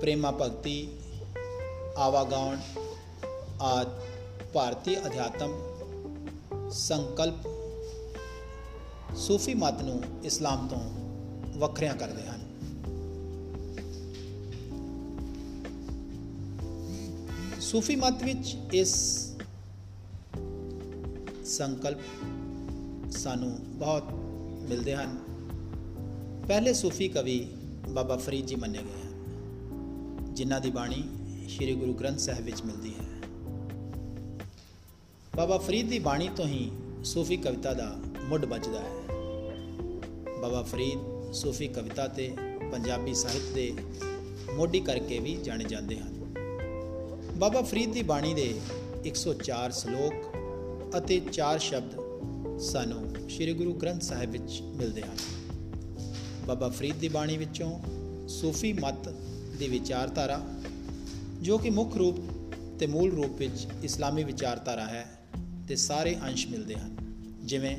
ਪ੍ਰੇਮਾ 0.00 0.30
ਭਗਤੀ 0.30 0.88
ਆਵਾਗਾਉਣ 1.98 2.58
ਆਦ 3.60 3.88
ਭਾਰਤੀ 4.52 4.96
ਅਧਿਆਤਮ 5.06 5.52
ਸੰਕਲਪ 6.70 7.46
ਸੂਫੀ 9.16 9.54
ਮਤ 9.54 9.82
ਨੂੰ 9.82 10.02
ਇਸਲਾਮ 10.24 10.68
ਤੋਂ 10.68 10.80
ਵੱਖਰਿਆਂ 11.58 11.94
ਕਰਦੇ 11.94 12.22
ਹਨ 12.22 12.46
ਸੂਫੀ 17.60 17.96
ਮਤ 17.96 18.22
ਵਿੱਚ 18.24 18.56
ਇਸ 18.74 18.94
ਸੰਕਲਪ 21.44 22.00
ਸਾਨੂੰ 23.10 23.50
ਬਹੁਤ 23.78 24.12
ਮਿਲਦੇ 24.68 24.94
ਹਨ 24.96 25.18
ਪਹਿਲੇ 26.48 26.72
ਸੂਫੀ 26.72 27.08
ਕਵੀ 27.08 27.40
ਬਾਬਾ 27.88 28.16
ਫਰੀਦ 28.16 28.46
ਜੀ 28.46 28.56
ਮੰਨੇ 28.56 28.78
ਗਏ 28.78 29.02
ਹਨ 29.02 30.34
ਜਿਨ੍ਹਾਂ 30.34 30.60
ਦੀ 30.60 30.70
ਬਾਣੀ 30.70 31.02
ਸ੍ਰੀ 31.48 31.74
ਗੁਰੂ 31.74 31.94
ਗ੍ਰੰਥ 31.94 32.18
ਸਾਹਿਬ 32.18 32.44
ਵਿੱਚ 32.44 32.62
ਮਿਲਦੀ 32.62 32.94
ਹੈ। 32.94 33.04
ਬਾਬਾ 35.36 35.58
ਫਰੀਦ 35.58 35.88
ਦੀ 35.88 35.98
ਬਾਣੀ 35.98 36.28
ਤੋਂ 36.36 36.46
ਹੀ 36.46 36.70
ਸੂਫੀ 37.04 37.36
ਕਵਿਤਾ 37.36 37.74
ਦਾ 37.74 38.00
ਮੁੱਢ 38.24 38.44
ਵੱਜਦਾ 38.44 38.80
ਹੈ। 38.80 39.14
ਬਾਬਾ 40.42 40.62
ਫਰੀਦ 40.62 41.32
ਸੂਫੀ 41.32 41.68
ਕਵਿਤਾ 41.68 42.08
ਤੇ 42.08 42.36
ਪੰਜਾਬੀ 42.72 43.14
ਸਾਹਿਤ 43.14 43.42
ਦੇ 43.54 43.74
ਮੋਢੀ 44.54 44.80
ਕਰਕੇ 44.80 45.18
ਵੀ 45.18 45.36
ਜਾਣੇ 45.36 45.64
ਜਾਂਦੇ 45.64 45.98
ਹਨ। 45.98 46.34
ਬਾਬਾ 47.36 47.62
ਫਰੀਦ 47.62 47.92
ਦੀ 47.92 48.02
ਬਾਣੀ 48.02 48.34
ਦੇ 48.34 48.60
104 49.04 49.70
ਸ਼ਲੋਕ 49.70 50.14
ਅਤੇ 50.98 51.20
4 51.32 51.58
ਸ਼ਬਦ 51.58 51.96
ਸਾਨੂੰ 52.58 53.30
ਸ੍ਰੀ 53.30 53.52
ਗੁਰੂ 53.52 53.74
ਗ੍ਰੰਥ 53.74 54.02
ਸਾਹਿਬ 54.02 54.30
ਵਿੱਚ 54.30 54.62
ਮਿਲਦੇ 54.62 55.02
ਹਨ। 55.02 55.16
ਬਾਬਾ 56.46 56.68
ਫਰੀਦ 56.68 56.96
ਦੀ 56.96 57.08
ਬਾਣੀ 57.08 57.36
ਵਿੱਚੋਂ 57.36 57.80
ਸੂਫੀ 58.28 58.72
ਮਤ 58.72 59.08
ਦੀ 59.58 59.68
ਵਿਚਾਰਧਾਰਾ 59.68 60.46
ਜੋ 61.42 61.58
ਕਿ 61.58 61.70
ਮੁੱਖ 61.70 61.96
ਰੂਪ 61.96 62.16
ਤੇ 62.78 62.86
ਮੂਲ 62.86 63.12
ਰੂਪ 63.12 63.38
ਵਿੱਚ 63.38 63.66
ਇਸਲਾਮੀ 63.82 64.24
ਵਿਚਾਰਧਾਰਾ 64.24 64.86
ਹੈ 64.86 65.18
ਤੇ 65.68 65.76
ਸਾਰੇ 65.76 66.16
ਅੰਸ਼ 66.24 66.46
ਮਿਲਦੇ 66.46 66.74
ਹਨ, 66.74 66.96
ਜਿਵੇਂ 67.44 67.76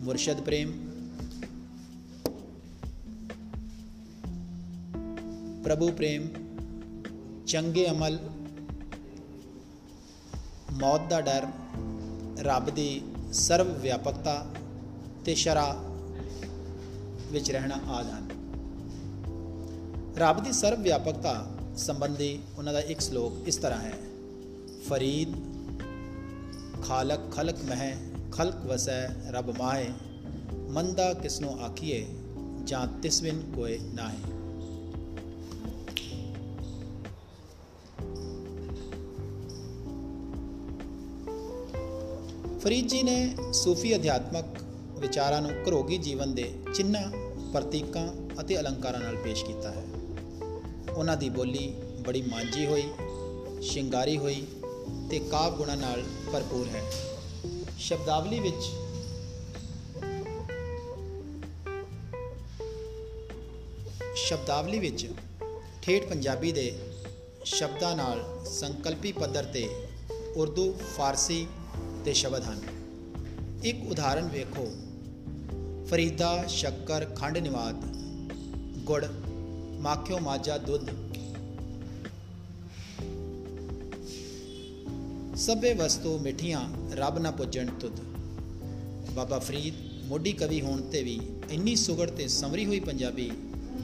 ਮੁਰਸ਼ਦ 0.00 0.40
ਪ੍ਰੇਮ, 0.40 0.72
ਪ੍ਰਭੂ 5.62 5.90
ਪ੍ਰੇਮ, 5.92 6.28
ਚੰਗੇ 7.46 7.90
ਅਮਲ, 7.90 8.18
ਮੌਤ 10.72 11.00
ਦਾ 11.10 11.20
ਡਰ, 11.20 11.46
ਰੱਬ 12.38 12.70
ਦੀ 12.70 13.00
ਸਰਵ 13.32 13.80
ਵਿਆਪਕਤਾ 13.80 14.46
ਤੇ 15.24 15.34
ਸ਼ਰਾ 15.34 15.84
ਵਿੱਚ 17.32 17.50
ਰਹਿਣਾ 17.50 17.74
ਆਦ 17.74 18.10
ਹਨ। 18.10 18.28
ਰੱਬ 20.16 20.42
ਦੀ 20.42 20.52
ਸਰਵ 20.52 20.82
ਵਿਆਪਕਤਾ 20.82 21.57
ਸੰਬੰਧੀ 21.78 22.38
ਉਹਨਾਂ 22.58 22.72
ਦਾ 22.72 22.80
ਇੱਕ 22.80 23.00
ਸ਼ਲੋਕ 23.00 23.48
ਇਸ 23.48 23.56
ਤਰ੍ਹਾਂ 23.56 23.80
ਹੈ। 23.80 23.92
ਫਰੀਦ, 24.88 25.28
ਖਾਲਕ 26.84 27.20
ਖਲਕ 27.32 27.56
ਮਹਿ, 27.64 27.96
ਖਲਕ 28.32 28.56
ਵਸੈ 28.56 29.06
ਰੱਬ 29.30 29.58
ਮਾਹੇ 29.58 29.90
ਮੰਦਾ 30.68 31.12
ਕਿਸਨੋ 31.14 31.58
ਆਖੀਏ 31.60 32.06
ਜਾਂ 32.64 32.86
ਤਿਸਵਿਨ 33.02 33.42
ਕੋਏ 33.56 33.78
ਨਾਹੀ। 33.78 34.18
ਫਰੀਦ 42.60 42.88
ਜੀ 42.88 43.02
ਨੇ 43.02 43.34
ਸੂਫੀ 43.52 43.96
ਅਧਿਆਤਮਕ 43.96 44.44
ਵਿਚਾਰਾਂ 44.98 45.42
ਨੂੰ 45.42 45.50
ਘਰੋਗੀ 45.50 45.98
ਜੀਵਨ 45.98 46.34
ਦੇ 46.34 46.52
ਚਿੰਨ੍ਹਾਂ, 46.74 47.12
ਪ੍ਰਤੀਕਾਂ 47.52 48.08
ਅਤੇ 48.40 48.60
ਅਲੰਕਾਰਾਂ 48.60 49.00
ਨਾਲ 49.00 49.16
ਪੇਸ਼ 49.16 49.44
ਕੀਤਾ 49.44 49.70
ਹੈ। 49.70 49.84
ਉਹਨਾਂ 50.94 51.16
ਦੀ 51.16 51.28
ਬੋਲੀ 51.28 51.74
ਬੜੀ 52.06 52.22
ਮਾਂਜੀ 52.22 52.66
ਹੋਈ, 52.66 52.88
ਸ਼ਿੰਗਾਰੀ 53.62 54.18
ਹੋਈ 54.18 54.46
ਤੇ 55.10 55.18
ਕਾਵ 55.18 55.56
ਗੁਣਾ 55.56 55.74
ਨਾਲ 55.74 56.04
ਭਰਪੂਰ 56.32 56.68
ਹੈ। 56.68 56.90
ਸ਼ਬਦਾਵਲੀ 57.78 58.40
ਵਿੱਚ 58.40 58.70
ਸ਼ਬਦਾਵਲੀ 64.16 64.78
ਵਿੱਚ 64.78 65.10
ਠੇਠ 65.82 66.06
ਪੰਜਾਬੀ 66.06 66.52
ਦੇ 66.52 66.78
ਸ਼ਬਦਾਂ 67.44 67.96
ਨਾਲ 67.96 68.44
ਸੰਕਲਪੀ 68.46 69.12
ਪੱਧਰ 69.12 69.44
ਤੇ 69.44 69.68
ਉਰਦੂ, 70.36 70.74
ਫਾਰਸੀ 70.96 71.46
ਦੇ 72.04 72.12
ਸ਼ਬਦ 72.12 72.42
ਹਨ। 72.42 72.62
ਇੱਕ 73.64 73.78
ਉਦਾਹਰਣ 73.90 74.28
ਵੇਖੋ। 74.28 74.72
ਫਰੀਦਾ, 75.86 76.44
ਸ਼ੱਕਰ, 76.48 77.04
ਖੰਡ 77.04 77.38
ਨਿਵਾਦ, 77.38 77.84
ਗੁੜ 78.84 79.04
ਮਾਖਿਓ 79.78 80.18
ਮਾਜਾ 80.18 80.56
ਦੁੱਧ 80.58 80.90
ਸਭੇ 85.36 85.72
ਵਸਤੂ 85.74 86.18
ਮਿੱਠੀਆਂ 86.18 86.60
ਰੱਬ 86.92 87.18
ਨਾ 87.18 87.30
ਪੁੱਜਣ 87.30 87.66
ਤੁਧ 87.80 88.00
ਬਾਬਾ 89.12 89.38
ਫਰੀਦ 89.38 89.74
ਮੋਢੀ 90.04 90.32
ਕਵੀ 90.32 90.60
ਹੋਣ 90.60 90.80
ਤੇ 90.82 91.02
ਵੀ 91.02 91.20
ਇੰਨੀ 91.50 91.74
ਸੁਗੜ 91.76 92.08
ਤੇ 92.10 92.26
ਸਮਰੀ 92.28 92.64
ਹੋਈ 92.66 92.80
ਪੰਜਾਬੀ 92.80 93.30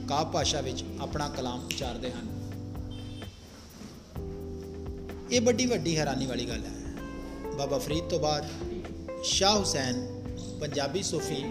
ਕਾਵ 0.09 0.31
ਭਾਸ਼ਾ 0.31 0.61
ਵਿੱਚ 0.61 0.83
ਆਪਣਾ 1.01 1.27
ਕਲਾਮ 1.29 1.65
ਉਚਾਰਦੇ 1.65 2.11
ਹਨ 2.11 2.27
ਇਹ 5.31 5.41
ਵੱਡੀ 5.41 5.65
ਵੱਡੀ 5.65 5.97
ਹੈਰਾਨੀ 5.97 6.25
ਵਾਲੀ 6.25 6.45
ਗੱਲ 6.45 6.65
ਹੈ 6.65 7.55
ਬਾਬਾ 7.57 7.77
ਫਰੀਦ 7.77 8.09
ਤੋਂ 8.09 8.19
ਬਾਅਦ 8.19 9.23
ਸ਼ਾਹ 9.23 9.57
ਹੁਸੈਨ 9.57 10.05
ਪੰਜਾਬੀ 10.59 11.03
ਸੂਫੀ 11.03 11.43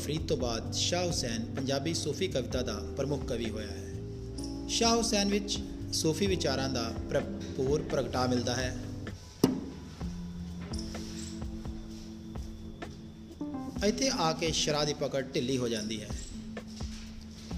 ਫਰੀਦ 0.00 0.26
ਤੋਂ 0.28 0.36
ਬਾਅਦ 0.36 0.72
ਸ਼ਾਹ 0.72 1.06
ਹੁਸੈਨ 1.06 1.44
ਪੰਜਾਬੀ 1.54 1.94
ਸੂਫੀ 1.94 2.28
ਕਵਿਤਾ 2.28 2.62
ਦਾ 2.62 2.74
ਪ੍ਰਮੁੱਖ 2.96 3.24
ਕਵੀ 3.24 3.50
ਹੋਇਆ 3.50 3.68
ਹੈ। 3.68 4.68
ਸ਼ਾਹ 4.68 4.96
ਹੁਸੈਨ 4.96 5.28
ਵਿੱਚ 5.28 5.58
ਸੂਫੀ 5.92 6.26
ਵਿਚਾਰਾਂ 6.26 6.68
ਦਾ 6.68 6.92
ਭਰਪੂਰ 7.10 7.82
ਪ੍ਰਗਟਾ 7.82 8.26
ਮਿਲਦਾ 8.26 8.54
ਹੈ। 8.56 8.76
ਇੱਥੇ 13.84 14.10
ਆ 14.18 14.32
ਕੇ 14.32 14.52
ਸ਼ਰਾ 14.52 14.84
ਦੀ 14.84 14.94
ਪਕੜ 14.94 15.22
ਢਿੱਲੀ 15.34 15.58
ਹੋ 15.58 15.68
ਜਾਂਦੀ 15.68 16.02
ਹੈ 16.02 16.08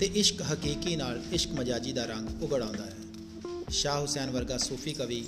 ਤੇ 0.01 0.07
ਇਸ਼ਕ 0.07 0.43
ਹਕੀਕੀ 0.43 0.97
ਨਾਲ 0.97 1.23
ਇਸ਼ਕ 1.33 1.51
ਮਜਾਜੀ 1.51 1.93
ਦਾ 1.93 2.05
ਰੰਗ 2.05 2.43
ਉਗੜ 2.43 2.63
ਆਉਂਦਾ 2.63 2.85
ਹੈ। 2.85 2.97
ਸ਼ਾਹ 3.71 4.01
ਹੁਸੈਨ 4.01 4.31
ਵਰਗਾ 4.31 4.59
ਸੂਫੀ 4.59 4.93
ਕਵੀ 4.93 5.25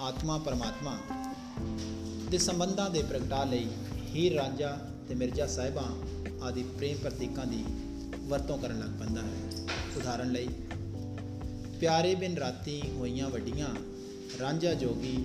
ਆਤਮਾ 0.00 0.38
ਪਰਮਾਤਮਾ 0.38 0.98
ਦੇ 2.30 2.38
ਸੰਬੰਧਾਂ 2.38 2.90
ਦੇ 2.90 3.02
ਪ੍ਰਗਟਾ 3.02 3.44
ਲਈ 3.44 3.66
ਹੀਰ 4.14 4.34
ਰਾਂਝਾ 4.34 4.78
ਤੇ 5.08 5.14
ਮਿਰਜ਼ਾ 5.14 5.46
ਸਾਹਿਬਾਂ 5.46 6.02
ਆਦਿ 6.44 6.62
ਪ੍ਰੇਮ 6.62 6.96
ਪ੍ਰਤੀਕਾਂ 7.02 7.46
ਦੀ 7.46 7.64
ਵਰਤੋਂ 8.20 8.58
ਕਰਨ 8.58 8.78
ਲੱਗ 8.80 8.88
ਪੈਂਦਾ 8.88 9.22
ਹੈ। 9.22 9.66
ਉਦਾਹਰਣ 9.96 10.32
ਲਈ, 10.32 10.48
ਪਿਆਰੇ 11.80 12.14
ਬਿਨ 12.14 12.36
ਰਾਤੀ 12.36 12.82
ਹੋਈਆਂ 12.98 13.30
ਵੱਡੀਆਂ, 13.30 13.66
ਰਾਂਝਾ 14.40 14.74
ਜੋਗੀ, 14.74 15.16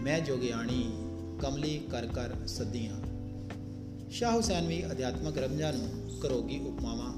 ਮੈਂ 0.00 0.20
ਜੋਗਿਆਣੀ, 0.20 0.92
ਕਮਲੀ 1.40 1.80
ਕਰ 1.90 2.06
ਕਰ 2.06 2.46
ਸੱਦੀਆਂ। 2.46 2.96
ਸ਼ਾਹ 4.10 4.34
ਹੁਸੈਨ 4.34 4.66
ਵੀ 4.66 4.86
ਅਧਿਆਤਮਕ 4.86 5.38
ਰਮਜ਼ਾਂ 5.38 5.72
ਨੂੰ 5.72 6.18
ਕਰੋਗੀ 6.20 6.58
ਉਪਮਾਵਾਂ, 6.58 7.12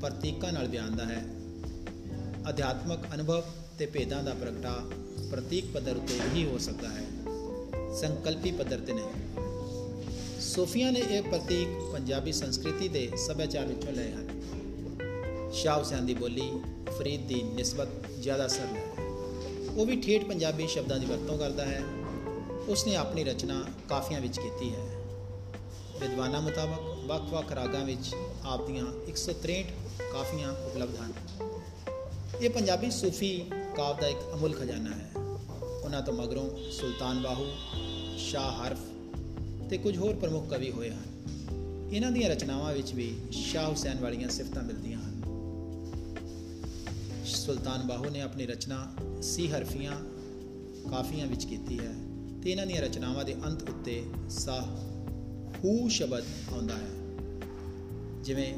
ਪ੍ਰਤੀਕਾਂ 0.00 0.52
ਨਾਲ 0.52 0.68
ਬਿਆਨਦਾ 0.68 1.04
ਹੈ। 1.04 1.24
ਅਧਿਆਤਮਕ 2.48 2.98
ਅਨੁਭਵ 3.14 3.42
ਤੇ 3.78 3.86
ਭੇਦਾਂ 3.86 4.22
ਦਾ 4.22 4.34
ਪ੍ਰਗਟਾ 4.34 4.82
ਪ੍ਰਤੀਕ 5.30 5.64
ਪੱਧਰ 5.74 5.96
ਉਤੇ 5.96 6.20
ਹੀ 6.34 6.44
ਹੋ 6.46 6.58
ਸਕਦਾ 6.58 6.88
ਹੈ। 6.88 7.04
ਸੰਕਲਪੀ 8.00 8.52
ਪੱਧਰ 8.52 8.80
ਤੇ 8.80 8.92
ਨਹੀਂ। 8.92 9.41
ਸੂਫੀਆਂ 10.54 10.92
ਨੇ 10.92 11.00
ਇਹ 11.00 11.22
ਪ੍ਰਤੀਕ 11.22 11.92
ਪੰਜਾਬੀ 11.92 12.32
ਸੰਸਕ੍ਰਿਤੀ 12.32 12.88
ਦੇ 12.88 13.12
ਸੱਭਿਆਚਾਰ 13.16 13.66
ਵਿੱਚੋਂ 13.66 13.92
ਲਏ 13.92 14.12
ਹਨ। 14.12 14.42
ਸ਼ਾਹ 15.52 15.78
ਹੁਸੈਨ 15.78 16.06
ਦੀ 16.06 16.14
ਬੋਲੀ, 16.14 16.52
ਫਰੀਦ 16.98 17.26
ਦੀ 17.26 17.42
ਨਿਸਬਤ 17.42 17.88
ਜ਼ਿਆਦਾ 18.20 18.48
ਸਰਲ 18.48 18.76
ਹੈ 18.76 19.04
ਉਹ 19.76 19.86
ਵੀ 19.86 20.00
ਠੇਠ 20.00 20.24
ਪੰਜਾਬੀ 20.24 20.66
ਸ਼ਬਦਾਂ 20.66 20.98
ਦੀ 20.98 21.06
ਵਰਤੋਂ 21.06 21.38
ਕਰਦਾ 21.38 21.64
ਹੈ। 21.64 21.82
ਉਸਨੇ 22.68 22.96
ਆਪਣੀ 22.96 23.24
ਰਚਨਾ 23.24 23.64
ਕਾਫੀਆਂ 23.88 24.20
ਵਿੱਚ 24.20 24.38
ਕੀਤੀ 24.38 24.74
ਹੈ। 24.74 25.04
ਵਿਦਵਾਨਾਂ 26.00 26.42
ਮੁਤਾਬਕ 26.42 26.80
ਵੱਖ-ਵੱਖ 27.06 27.52
ਰਾਗਾਂ 27.52 27.84
ਵਿੱਚ 27.84 28.14
ਆਪ 28.44 28.66
ਦੀਆਂ 28.66 28.86
163 29.08 29.64
ਕਾਫੀਆਂ 30.12 30.52
ਉਪਲਬਧ 30.52 30.96
ਹਨ। 30.96 31.12
ਇਹ 32.40 32.50
ਪੰਜਾਬੀ 32.50 32.90
ਸੂਫੀ 32.90 33.44
ਕਾਵ 33.76 33.96
ਦਾ 34.00 34.06
ਇੱਕ 34.06 34.18
ਅਮੁੱਲ 34.34 34.52
ਖਜ਼ਾਨਾ 34.52 34.90
ਹੈ। 34.90 35.10
ਉਹਨਾਂ 35.84 36.02
ਤੋਂ 36.02 36.14
ਮਗਰੋਂ 36.14 36.70
ਸੁਲਤਾਨ 36.70 37.22
ਬਾਹੂ, 37.22 37.46
ਸ਼ਾਹ 38.18 38.52
ਹਰਫ 38.52 38.78
ਤੇ 39.72 39.78
ਕੁਝ 39.78 39.98
ਹੋਰ 39.98 40.14
ਪ੍ਰਮੁੱਖ 40.14 40.50
ਕਵੀ 40.50 40.70
ਹੋਏ 40.70 40.90
ਹਨ। 40.90 41.02
ਇਹਨਾਂ 41.92 42.10
ਦੀਆਂ 42.10 42.30
ਰਚਨਾਵਾਂ 42.30 42.74
ਵਿੱਚ 42.74 42.92
ਵੀ 42.92 43.14
ਸ਼ਾਹ 43.30 43.68
ਹੁਸੈਨ 43.68 44.00
ਵਾਲੀਆਂ 44.00 44.28
ਸਿਫਤਾਂ 44.28 44.62
ਮਿਲਦੀਆਂ 44.62 44.98
ਹਨ। 44.98 45.22
ਸੁਲਤਾਨ 47.24 47.86
ਬਾਹੂ 47.86 48.10
ਨੇ 48.10 48.20
ਆਪਣੀ 48.20 48.46
ਰਚਨਾ 48.46 48.92
ਸੀ 49.22 49.48
ਹਰਫੀਆਂ 49.48 49.92
ਕਾਫੀਆਂ 50.90 51.26
ਵਿੱਚ 51.26 51.44
ਕੀਤੀ 51.44 51.78
ਹੈ 51.78 51.94
ਤੇ 52.42 52.50
ਇਹਨਾਂ 52.50 52.66
ਦੀਆਂ 52.66 52.82
ਰਚਨਾਵਾਂ 52.82 53.24
ਦੇ 53.24 53.34
ਅੰਤ 53.46 53.70
ਉੱਤੇ 53.70 54.04
ਸਾਹ 54.30 54.66
ਹੂ 55.64 55.88
ਸ਼ਬਦ 55.88 56.24
ਆਉਂਦਾ 56.52 56.74
ਹੈ। 56.74 56.90
ਜਿਵੇਂ, 58.22 58.54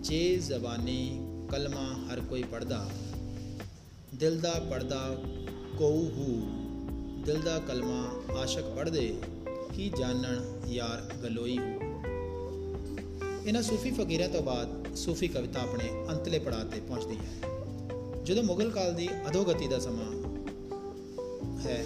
ਜੇ 0.00 0.36
ਜ਼ਬਾਨੀ 0.36 1.20
ਕਲਮਾ 1.50 2.12
ਹਰ 2.12 2.20
ਕੋਈ 2.20 2.42
ਪੜਦਾ 2.42 2.90
ਦਿਲ 4.14 4.40
ਦਾ 4.40 4.52
ਪੜਦਾ 4.70 5.22
ਕੋਉ 5.78 6.08
ਹੂ, 6.08 6.50
ਦਿਲ 7.24 7.40
ਦਾ 7.40 7.58
ਕਲਮਾ 7.58 8.12
ਆਸ਼ਕ 8.38 8.64
ਪੜਦੇ 8.76 9.18
ਕੀ 9.78 9.92
ਜਾਣਨ 9.98 10.60
ਯਾਰ 10.66 11.14
ਗਲੋਈ 11.22 11.58
ਹੂ? 11.58 11.80
ਇਹਨਾਂ 13.46 13.62
ਸੂਫੀ 13.62 13.90
ਫਕੀਰਾਂ 13.90 14.28
ਤੋਂ 14.28 14.42
ਬਾਅਦ 14.42 14.94
ਸੂਫੀ 14.96 15.28
ਕਵਿਤਾ 15.28 15.60
ਆਪਣੇ 15.60 15.84
ਅੰਤਲੇ 16.10 16.38
ਪੜਾਅ 16.38 16.64
ਤੇ 16.64 16.80
ਪਹੁੰਚਦੀ 16.80 17.16
ਹੈ। 17.16 17.48
ਜਦੋਂ 18.24 18.42
ਮੁਗਲ 18.42 18.70
ਕਾਲ 18.70 18.94
ਦੀ 18.94 19.08
ਅਧੋਗਤੀ 19.30 19.68
ਦਾ 19.68 19.78
ਸਮਾਂ 19.78 20.10
ਹੈ, 21.60 21.84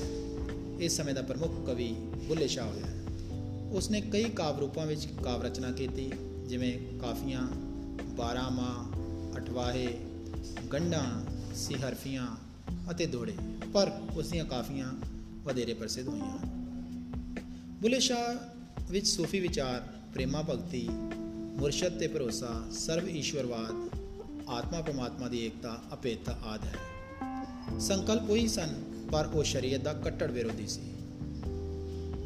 ਇਸ 0.81 0.97
ਸਮੇਂ 0.97 1.15
ਦਾ 1.15 1.23
ਪ੍ਰਮੁੱਖ 1.23 1.67
ਕਵੀ 1.67 1.93
ਬੁੱਲੇ 2.29 2.49
ਸ਼ਾਹ 2.49 2.67
ਹੋਇਆ 2.67 2.87
ਉਸਨੇ 3.73 4.01
ਕਈ 4.01 4.25
ਕਾਵ 4.25 4.61
ਰੂਪਾਂ 4.61 4.87
ਵਿੱਚ 4.87 5.09
ਕਾਵ 5.25 5.43
ਰਚਨਾ 5.43 5.73
ਕੀਤੀ, 5.73 6.13
ਜਿਵੇਂ 6.47 6.99
ਕਾਫੀਆਂ 6.99 7.47
12 8.17 8.51
ਮਾ 8.51 8.93
ਅਠਵਾਹੇ 9.37 9.99
ਗੰਢਾਂ 10.73 11.23
ਸਿਹਰਫੀਆਂ 11.55 12.37
ਅਤੇ 12.91 13.07
ਦੋੜੇ 13.07 13.35
ਪਰ 13.75 13.93
ਉਸ 14.17 14.31
ਦੀਆਂ 14.31 14.45
ਕਾਫੀਆਂ 14.45 14.93
ਵਧੇਰੇ 15.45 15.75
ਪ੍ਰਸਿੱਧ 15.75 16.09
ਹੋਈਆਂ 16.09 16.39
ਹਨ। 16.39 16.62
ਬੁਲੇ 17.83 18.01
ਸ਼ਾਹ 18.01 18.35
ਵਿੱਚ 18.91 19.07
ਸੂਫੀ 19.07 19.41
ਵਿਚਾਰ, 19.41 19.81
ਪ੍ਰੇਮਾ 20.15 20.43
ਭਗਤੀ, 20.43 20.89
ਮੁਰਸ਼ਦ 21.59 21.99
ਤੇ 21.99 22.09
ਭਰੋਸਾ, 22.09 22.65
ਸਰਵ 22.73 23.09
ਈਸ਼ਵਰਵਾਦ, 23.09 23.99
ਆਤਮਾ 24.49 24.81
ਪਰਮਾਤਮਾ 24.81 25.29
ਦੀ 25.29 25.47
ਏਕਤਾ, 25.47 25.83
ਅਪੇਤਾ 25.93 26.33
ਆਦ 26.33 26.61
ਹੈ। 26.65 26.75
ਸੰਕਲਪ 27.81 28.31
ਉਹੀ 28.31 28.49
ਸਨ, 28.49 28.83
ਪਰ 29.13 29.27
ਉਹ 29.27 29.45
ਸ਼ਰੀਅਤ 29.45 29.81
ਦਾ 29.81 29.93
ਕੱਟੜ 29.93 30.31
ਵਿਰੋਧੀ 30.31 30.67
ਸੀ। 30.67 30.81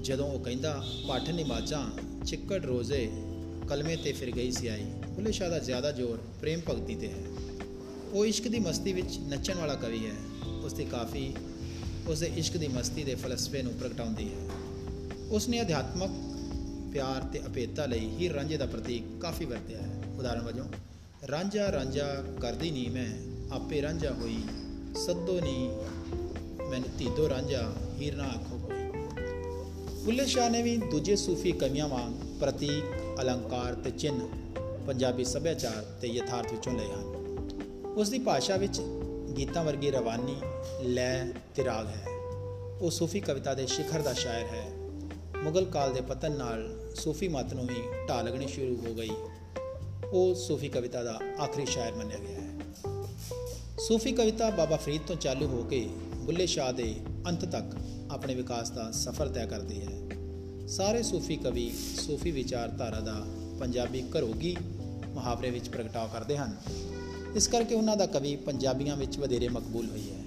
ਜਦੋਂ 0.03 0.31
ਉਹ 0.31 0.41
ਕਹਿੰਦਾ 0.41 0.85
ਪਾਠ 1.09 1.31
ਨਿਮਾਜ਼ਾਂ 1.31 1.91
ਚਿੱਕੜ 2.25 2.65
ਰੋਜ਼ੇ, 2.65 3.13
ਕਲਮੇ 3.69 3.97
ਤੇ 3.97 4.13
ਫਿਰ 4.13 4.31
ਗਈ 4.31 4.51
ਸੀ 4.51 4.67
ਆਈ 4.67 4.85
ਬੁੱਲੇ 4.85 5.33
ਸ਼ਾਹ 5.33 5.51
ਦਾ 5.51 5.59
ਜ਼ਿਆਦਾ 5.59 5.93
ਜ਼ੋਰ 5.93 6.23
ਪ੍ਰੇਮ 6.41 6.61
ਭਗਤੀ 6.71 6.95
ਤੇ 6.95 7.09
ਹੈ। 7.09 7.25
ਉਹ 8.13 8.27
ਇਸ਼ਕ 8.27 8.49
ਦੀ 8.49 8.59
ਮਸਤੀ 8.59 8.93
ਵਿੱਚ 8.93 9.19
ਨੱਚਣ 9.19 9.55
ਵਾਲਾ 9.55 9.75
ਕਵੀ 9.75 10.07
ਹੈ। 10.07 10.47
ਉਸ 10.65 10.73
ਦੀ 10.73 10.85
ਕਾਫੀ 10.85 11.35
ਉਸ 12.09 12.21
ਦੇ 12.21 12.27
ਇਸ਼ਕ 12.27 12.57
ਦੀ 12.57 12.69
ਮਸਤੀ 12.69 13.05
ਦੇ 13.05 13.15
ਫਲਸਫੇ 13.15 13.63
ਨੂੰ 13.63 13.73
ਪ੍ਰਗਟਾਉਂਦੀ 13.73 14.35
ਹੈ। 14.35 14.49
ਉਸ 15.31 15.49
ਨੇ 15.49 15.63
ਅਧਿਆਤਮਕ 15.63 16.11
ਪਿਆਰ 16.93 17.23
ਤੇ 17.23 17.41
ਅਪੇਤਾ 17.47 17.87
ਲਈ 17.87 18.09
ਹੀ 18.09 18.33
ਰਾਂਝੇ 18.33 18.57
ਦਾ 18.57 18.67
ਪ੍ਰਤੀਕ 18.67 19.21
ਕਾਫੀ 19.21 19.45
ਵਰਤਿਆ 19.45 19.79
ਹੈ। 19.79 20.03
ਉਦਾਹਰਣ 20.19 20.43
ਵਜੋਂ, 20.43 20.65
ਰਾਂਝਾ 21.29 21.73
ਰਾਂਝਾ 21.73 22.25
ਕਰਦੀ 22.41 22.71
ਨੀ 22.71 22.89
ਮੈਂ, 22.89 23.17
ਆਪੇ 23.55 23.83
ਰਾਂਝਾ 23.83 24.13
ਹੋਈ, 24.13 24.39
ਸੱਦੋ 25.07 25.41
ਨੀ, 25.41 25.71
ਮੈਨੂੰ 26.71 26.89
ਧੀਦੋ 26.99 27.29
ਰਾਂਝਾ, 27.29 27.73
ਹੀਰ 28.01 28.17
ਨਾ 28.17 28.25
ਆਖੋ 28.25 28.59
ਕੋਈ। 28.59 28.77
ਬੁੱਲੇ 30.05 30.27
ਸ਼ਾਹ 30.27 30.51
ਨੇ 30.51 30.63
ਵੀ 30.63 30.77
ਦੂਜੇ 30.77 31.17
ਸੂਫੀ 31.17 31.53
ਕਵੀਆਂ 31.53 31.89
ਵਾਂਗ 31.89 32.41
ਪ੍ਰਤੀਕ, 32.41 32.85
ਅਲੰਕਾਰ 33.21 33.75
ਤੇ 33.75 33.91
ਚਿੰਨ 33.91 34.29
ਪੰਜਾਬੀ 34.87 35.25
ਸੱਭਿਆਚਾਰ 35.25 35.83
ਤੇ 36.01 36.09
ਯਥਾਰਥ 36.09 36.53
ਵਿੱਚੋਂ 36.53 36.73
ਲਏ 36.73 36.87
ਹਨ। 36.87 37.05
ਉਸ 37.97 38.11
ਦੀ 38.11 38.19
ਭਾਸ਼ਾ 38.19 38.57
ਵਿੱਚ 38.57 38.81
ਗੀਤਾਂ 39.37 39.65
ਵਰਗੀ 39.65 39.91
ਰਵਾਨੀ, 39.91 40.37
ਲੈ 40.83 41.25
ਤੇ 41.55 41.65
ਰਾਗ 41.65 41.87
ਹੈ। 41.87 42.07
ਉਹ 42.81 42.91
ਸੂਫੀ 42.91 43.21
ਕਵਿਤਾ 43.21 43.55
ਦੇ 43.55 43.67
ਸਿਖਰ 43.67 44.03
ਦਾ 44.03 44.13
ਸ਼ਾਇਰ 44.13 44.47
ਹੈ। 44.47 44.76
ਮੁਗਲ 45.47 45.65
ਕਾਲ 45.65 45.95
ਦੇ 45.95 46.01
ਪਤਨ 46.01 46.33
ਨਾਲ 46.33 46.77
ਸੂਫੀ 46.95 47.29
ਮਤ 47.29 47.55
ਨੂੰ 47.55 47.67
ਵੀ 47.67 47.75
ਢਾਹ 48.09 48.23
ਲੱਗਣੀ 48.23 48.49
ਸ਼ੁਰੂ 48.49 48.77
ਹੋ 48.77 48.95
ਗਈ। 48.95 49.11
ਉਹ 50.13 50.35
ਸੂਫੀ 50.35 50.69
ਕਵਿਤਾ 50.69 51.03
ਦਾ 51.03 51.21
ਆਖਰੀ 51.41 51.67
ਸ਼ਾਇਰ 51.67 51.95
ਮੰਨਿਆ 51.95 52.19
ਗਿਆ 52.19 52.41
ਹੈ। 52.41 52.59
ਸੂਫੀ 53.79 54.13
ਕਵਿਤਾ 54.13 54.51
ਬਾਬਾ 54.51 54.77
ਫਰੀਦ 54.77 55.03
ਤੋਂ 55.07 55.17
ਚਾਲੂ 55.17 55.47
ਹੋ 55.47 55.63
ਕੇ 55.63 55.89
ਬੁੱਲੇ 56.17 56.47
ਸ਼ਾਹ 56.47 56.73
ਦੇ 56.73 56.95
ਅੰਤ 57.29 57.45
ਤੱਕ 57.45 57.65
ਆਪਣੇ 58.11 58.35
ਵਿਕਾਸ 58.35 58.71
ਦਾ 58.71 58.91
ਸਫ਼ਰ 58.91 59.29
ਤੈਅ 59.29 59.47
ਕਰਦੀ 59.47 59.83
ਹੈ। 59.83 60.09
ਸਾਰੇ 60.69 61.03
ਸੂਫੀ 61.03 61.37
ਕਵੀ 61.37 61.73
ਸੂਫੀ 62.07 62.31
ਵਿਚਾਰਧਾਰਾ 62.31 63.01
ਦਾ 63.01 63.27
ਪੰਜਾਬੀ 63.61 64.03
ਘਰੋਗੀ 64.03 64.57
ਮੁਹਾਵਰੇ 65.15 65.51
ਵਿੱਚ 65.51 65.69
ਪ੍ਰਗਟਾਅ 65.69 66.07
ਕਰਦੇ 66.07 66.37
ਹਨ। 66.37 66.57
ਇਸ 67.37 67.49
ਕਰਕੇ 67.49 67.75
ਉਹਨਾਂ 67.75 67.97
ਦਾ 67.97 68.07
ਕਵੀ 68.07 68.37
ਪੰਜਾਬੀਆਂ 68.37 68.97
ਵਿੱਚ 68.97 69.19
ਵਧੇਰੇ 69.19 69.49
ਮਕਬੂਲ 69.49 69.91
ਹੋਈ 69.91 70.11
ਹੈ। 70.11 70.26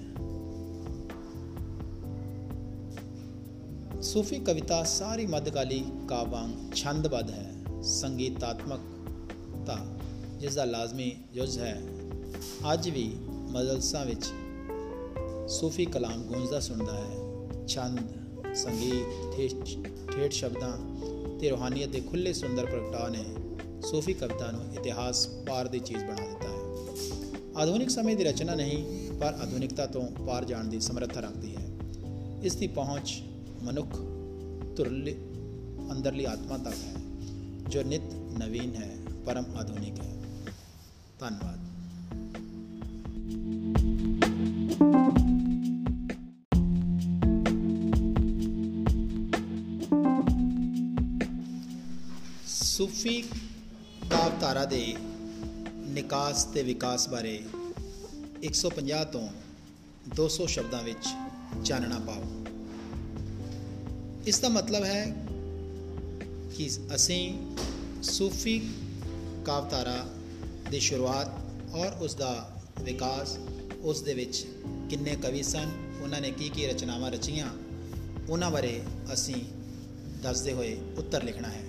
ਸੂਫੀ 4.02 4.38
ਕਵਿਤਾ 4.38 4.82
ਸਾਰੀ 4.82 5.26
ਮੱਧਕਾਲੀ 5.26 5.84
ਕਾਵਾਂਗ 6.08 6.74
ਛੰਦਬੱਧ 6.74 7.30
ਹੈ। 7.30 7.52
ਸੰਗੀਤਾਤਮਕਤਾ 7.82 9.86
ਜਿਸ 10.38 10.54
ਦਾ 10.54 10.64
ਲਾਜ਼ਮੀ 10.64 11.16
ਜੁਜ਼ 11.34 11.58
ਹੈ। 11.58 11.82
ਅੱਜ 12.72 12.90
ਵੀ 12.90 13.16
ਮਜਲਸਾਂ 13.30 14.06
ਵਿੱਚ 14.06 14.26
ਸੂਫੀ 15.48 15.84
ਕਲਾਮ 15.84 16.22
ਗੂੰਜਦਾ 16.22 16.60
ਸੁਣਦਾ 16.60 16.94
ਹੈ। 16.94 17.10
ਛੰਦ, 17.66 18.00
ਸੰਗੀਤ, 18.54 19.64
ਠੇਠ 20.12 20.32
ਸ਼ਬਦਾਂ 20.32 20.72
ਤੇ 21.38 21.48
ਰੋਹਾਨੀਅਤ 21.48 21.88
ਦੇ 21.88 22.00
ਖੁੱਲੇ 22.00 22.32
ਸੁੰਦਰ 22.32 22.66
ਪ੍ਰਗਟਾਅ 22.66 23.08
ਨੇ 23.08 23.24
ਸੂਫੀ 23.82 24.14
ਕਵਿਤਾ 24.14 24.50
ਨੂੰ 24.50 24.74
ਇਤਿਹਾਸ 24.74 25.26
ਪਾਰ 25.26 25.68
ਦੀ 25.68 25.78
ਚੀਜ਼ 25.78 26.04
ਬਣਾ 26.04 26.14
ਦਿੱਤਾ 26.14 26.48
ਹੈ। 26.48 26.58
ਆਧੁਨਿਕ 27.56 27.90
ਸਮੇਂ 27.90 28.16
ਦੀ 28.16 28.24
ਰਚਨਾ 28.24 28.54
ਨਹੀਂ, 28.54 29.12
ਪਰ 29.12 29.26
ਆਧੁਨਿਕਤਾ 29.26 29.86
ਤੋਂ 29.86 30.26
ਪਾਰ 30.26 30.44
ਜਾਣ 30.44 30.64
ਦੀ 30.64 30.80
ਸਮਰੱਥਾ 30.80 31.20
ਰੱਖਦੀ 31.20 31.56
ਹੈ। 31.56 31.70
ਇਸ 32.42 32.54
ਦੀ 32.54 32.66
ਪਹੁੰਚ 32.66 33.22
ਮਨੁੱਖ 33.62 33.96
ਤੁਰਲੀ 34.76 35.14
ਅੰਦਰਲੀ 35.92 36.24
ਆਤਮਾ 36.24 36.58
ਤੱਕ 36.58 36.74
ਹੈ, 36.74 36.94
ਜੋ 37.68 37.82
ਨਿਤ 37.82 38.02
ਨਵੀਨ 38.38 38.74
ਹੈ, 38.74 38.96
ਪਰਮ 39.26 39.44
ਆਧੁਨਿਕ 39.56 40.00
ਹੈ। 40.00 40.16
ਧੰਨਵਾਦ। 41.18 41.58
ਸੂਫੀ 52.46 53.22
ਕਾਵਤਾਰਾ 54.10 54.64
ਦੇ 54.64 54.94
ਨਿਕਾਸ 55.76 56.44
ਤੇ 56.44 56.62
ਵਿਕਾਸ 56.62 57.08
ਬਾਰੇ 57.08 57.42
150 58.42 59.04
ਤੋਂ 59.04 59.28
200 60.16 60.46
ਸ਼ਬਦਾਂ 60.46 60.82
ਵਿੱਚ 60.82 61.08
ਚਾਨਣਾ 61.64 61.98
ਪਾਓ। 61.98 62.39
ਇਸ 64.26 64.38
ਦਾ 64.40 64.48
ਮਤਲਬ 64.48 64.84
ਹੈ 64.84 65.04
ਕਿ 66.56 66.68
ਅਸੀਂ 66.94 67.22
ਸੂਫੀ 68.02 68.58
ਕਾਵਤਾਰਾ 69.46 70.04
ਦੀ 70.70 70.80
ਸ਼ੁਰੂਆਤ 70.80 71.74
ਔਰ 71.74 71.92
ਉਸ 72.00 72.14
ਦਾ 72.14 72.32
ਵਿਕਾਸ 72.80 73.36
ਉਸ 73.82 74.02
ਦੇ 74.02 74.14
ਵਿੱਚ 74.14 74.44
ਕਿੰਨੇ 74.90 75.14
ਕਵੀ 75.16 75.42
ਸਨ 75.42 75.70
ਉਹਨਾਂ 76.02 76.20
ਨੇ 76.20 76.30
ਕੀ 76.30 76.48
ਕੀ 76.48 76.66
ਰਚਨਾਵਾਂ 76.66 77.10
ਰਚੀਆਂ 77.10 77.50
ਉਹਨਾਂ 78.30 78.50
ਬਾਰੇ 78.50 78.80
ਅਸੀਂ 79.12 79.34
ਦੱਸਦੇ 80.22 80.52
ਹੋਏ 80.52 80.76
ਉੱਤਰ 80.98 81.22
ਲਿਖਣਾ 81.22 81.48
ਹੈ 81.48 81.64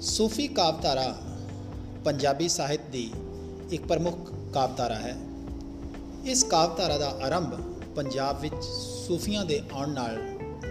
ਸੂਫੀ 0.00 0.48
ਕਾਵਤਾਰਾ 0.48 1.08
ਪੰਜਾਬੀ 2.04 2.48
ਸਾਹਿਤ 2.48 2.80
ਦੀ 2.90 3.10
ਇੱਕ 3.70 3.86
ਪ੍ਰਮੁੱਖ 3.86 4.30
ਕਾਵਤਾਰਾ 4.54 4.98
ਹੈ 4.98 5.16
ਇਸ 6.26 6.44
ਕਾਵਤਾਰਾ 6.44 6.98
ਦਾ 6.98 7.08
ਆਰੰਭ 7.22 7.54
ਪੰਜਾਬ 7.94 8.40
ਵਿੱਚ 8.40 8.64
ਸੂਫੀਆਂ 9.06 9.44
ਦੇ 9.44 9.62
ਆਉਣ 9.72 9.88
ਨਾਲ 9.88 10.16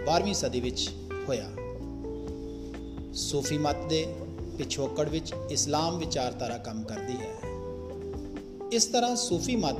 12ਵੀਂ 0.04 0.34
ਸਦੀ 0.34 0.60
ਵਿੱਚ 0.60 0.90
ਹੋਇਆ। 1.28 1.48
ਸੂਫੀ 3.14 3.58
ਮਤ 3.58 3.76
ਦੇ 3.88 4.14
ਪਿਛੋਕੜ 4.58 5.08
ਵਿੱਚ 5.08 5.34
ਇਸਲਾਮ 5.50 5.98
ਵਿਚਾਰਧਾਰਾ 5.98 6.58
ਕੰਮ 6.58 6.82
ਕਰਦੀ 6.82 7.16
ਹੈ। 7.16 7.34
ਇਸ 8.72 8.84
ਤਰ੍ਹਾਂ 8.84 9.16
ਸੂਫੀ 9.16 9.56
ਮਤ 9.56 9.76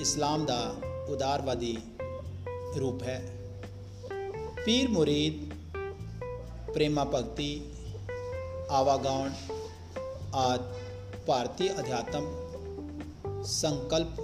ਇਸਲਾਮ 0.00 0.46
ਦਾ 0.46 0.74
ਉਦਾਰਵਾਦੀ 1.08 1.78
ਰੂਪ 2.80 3.02
ਹੈ। 3.02 3.36
ਪੀਰ 4.64 4.88
ਮੁਰੀਦ, 4.88 5.54
ਪ੍ਰੇਮਾ 6.72 7.04
ਭਗਤੀ, 7.04 7.62
ਆਵਾਗਾਉਣ 8.70 9.30
ਆਦ 10.34 10.60
ਭਾਰਤੀ 11.26 11.80
ਅਧਿਆਤਮ 11.80 12.32
ਸੰਕਲਪ 13.42 14.20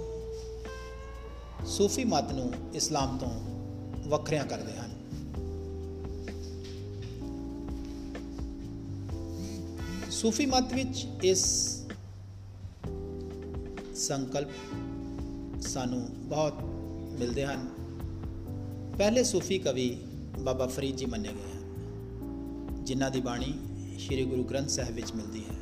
ਸੂਫੀ 1.67 2.03
ਮਤ 2.03 2.31
ਨੂੰ 2.31 2.53
ਇਸਲਾਮ 2.73 3.17
ਤੋਂ 3.17 3.46
ਵੱਖਰਿਆਂ 4.07 4.45
ਕਰਦੇ 4.45 4.73
ਹਨ। 4.73 4.95
ਸੂਫੀ 10.11 10.45
ਮਤ 10.45 10.73
ਵਿੱਚ 10.73 11.07
ਇਸ 11.23 11.43
ਸੰਕਲਪ 13.95 14.49
ਸਾਨੂੰ 15.61 16.07
ਬਹੁਤ 16.29 16.53
ਮਿਲਦੇ 17.19 17.45
ਹਨ। 17.45 17.67
ਪਹਿਲੇ 18.97 19.23
ਸੂਫੀ 19.23 19.59
ਕਵੀ 19.59 19.97
ਬਾਬਾ 20.39 20.67
ਫਰੀਦ 20.67 20.95
ਜੀ 20.95 21.05
ਮੰਨੇ 21.05 21.29
ਗਏ 21.29 21.51
ਹਨ, 21.51 22.85
ਜਿਨ੍ਹਾਂ 22.85 23.11
ਦੀ 23.11 23.21
ਬਾਣੀ 23.21 23.53
ਸ੍ਰੀ 23.99 24.25
ਗੁਰੂ 24.25 24.43
ਗ੍ਰੰਥ 24.43 24.69
ਸਾਹਿਬ 24.69 24.95
ਵਿੱਚ 24.95 25.13
ਮਿਲਦੀ 25.15 25.43
ਹੈ। 25.43 25.55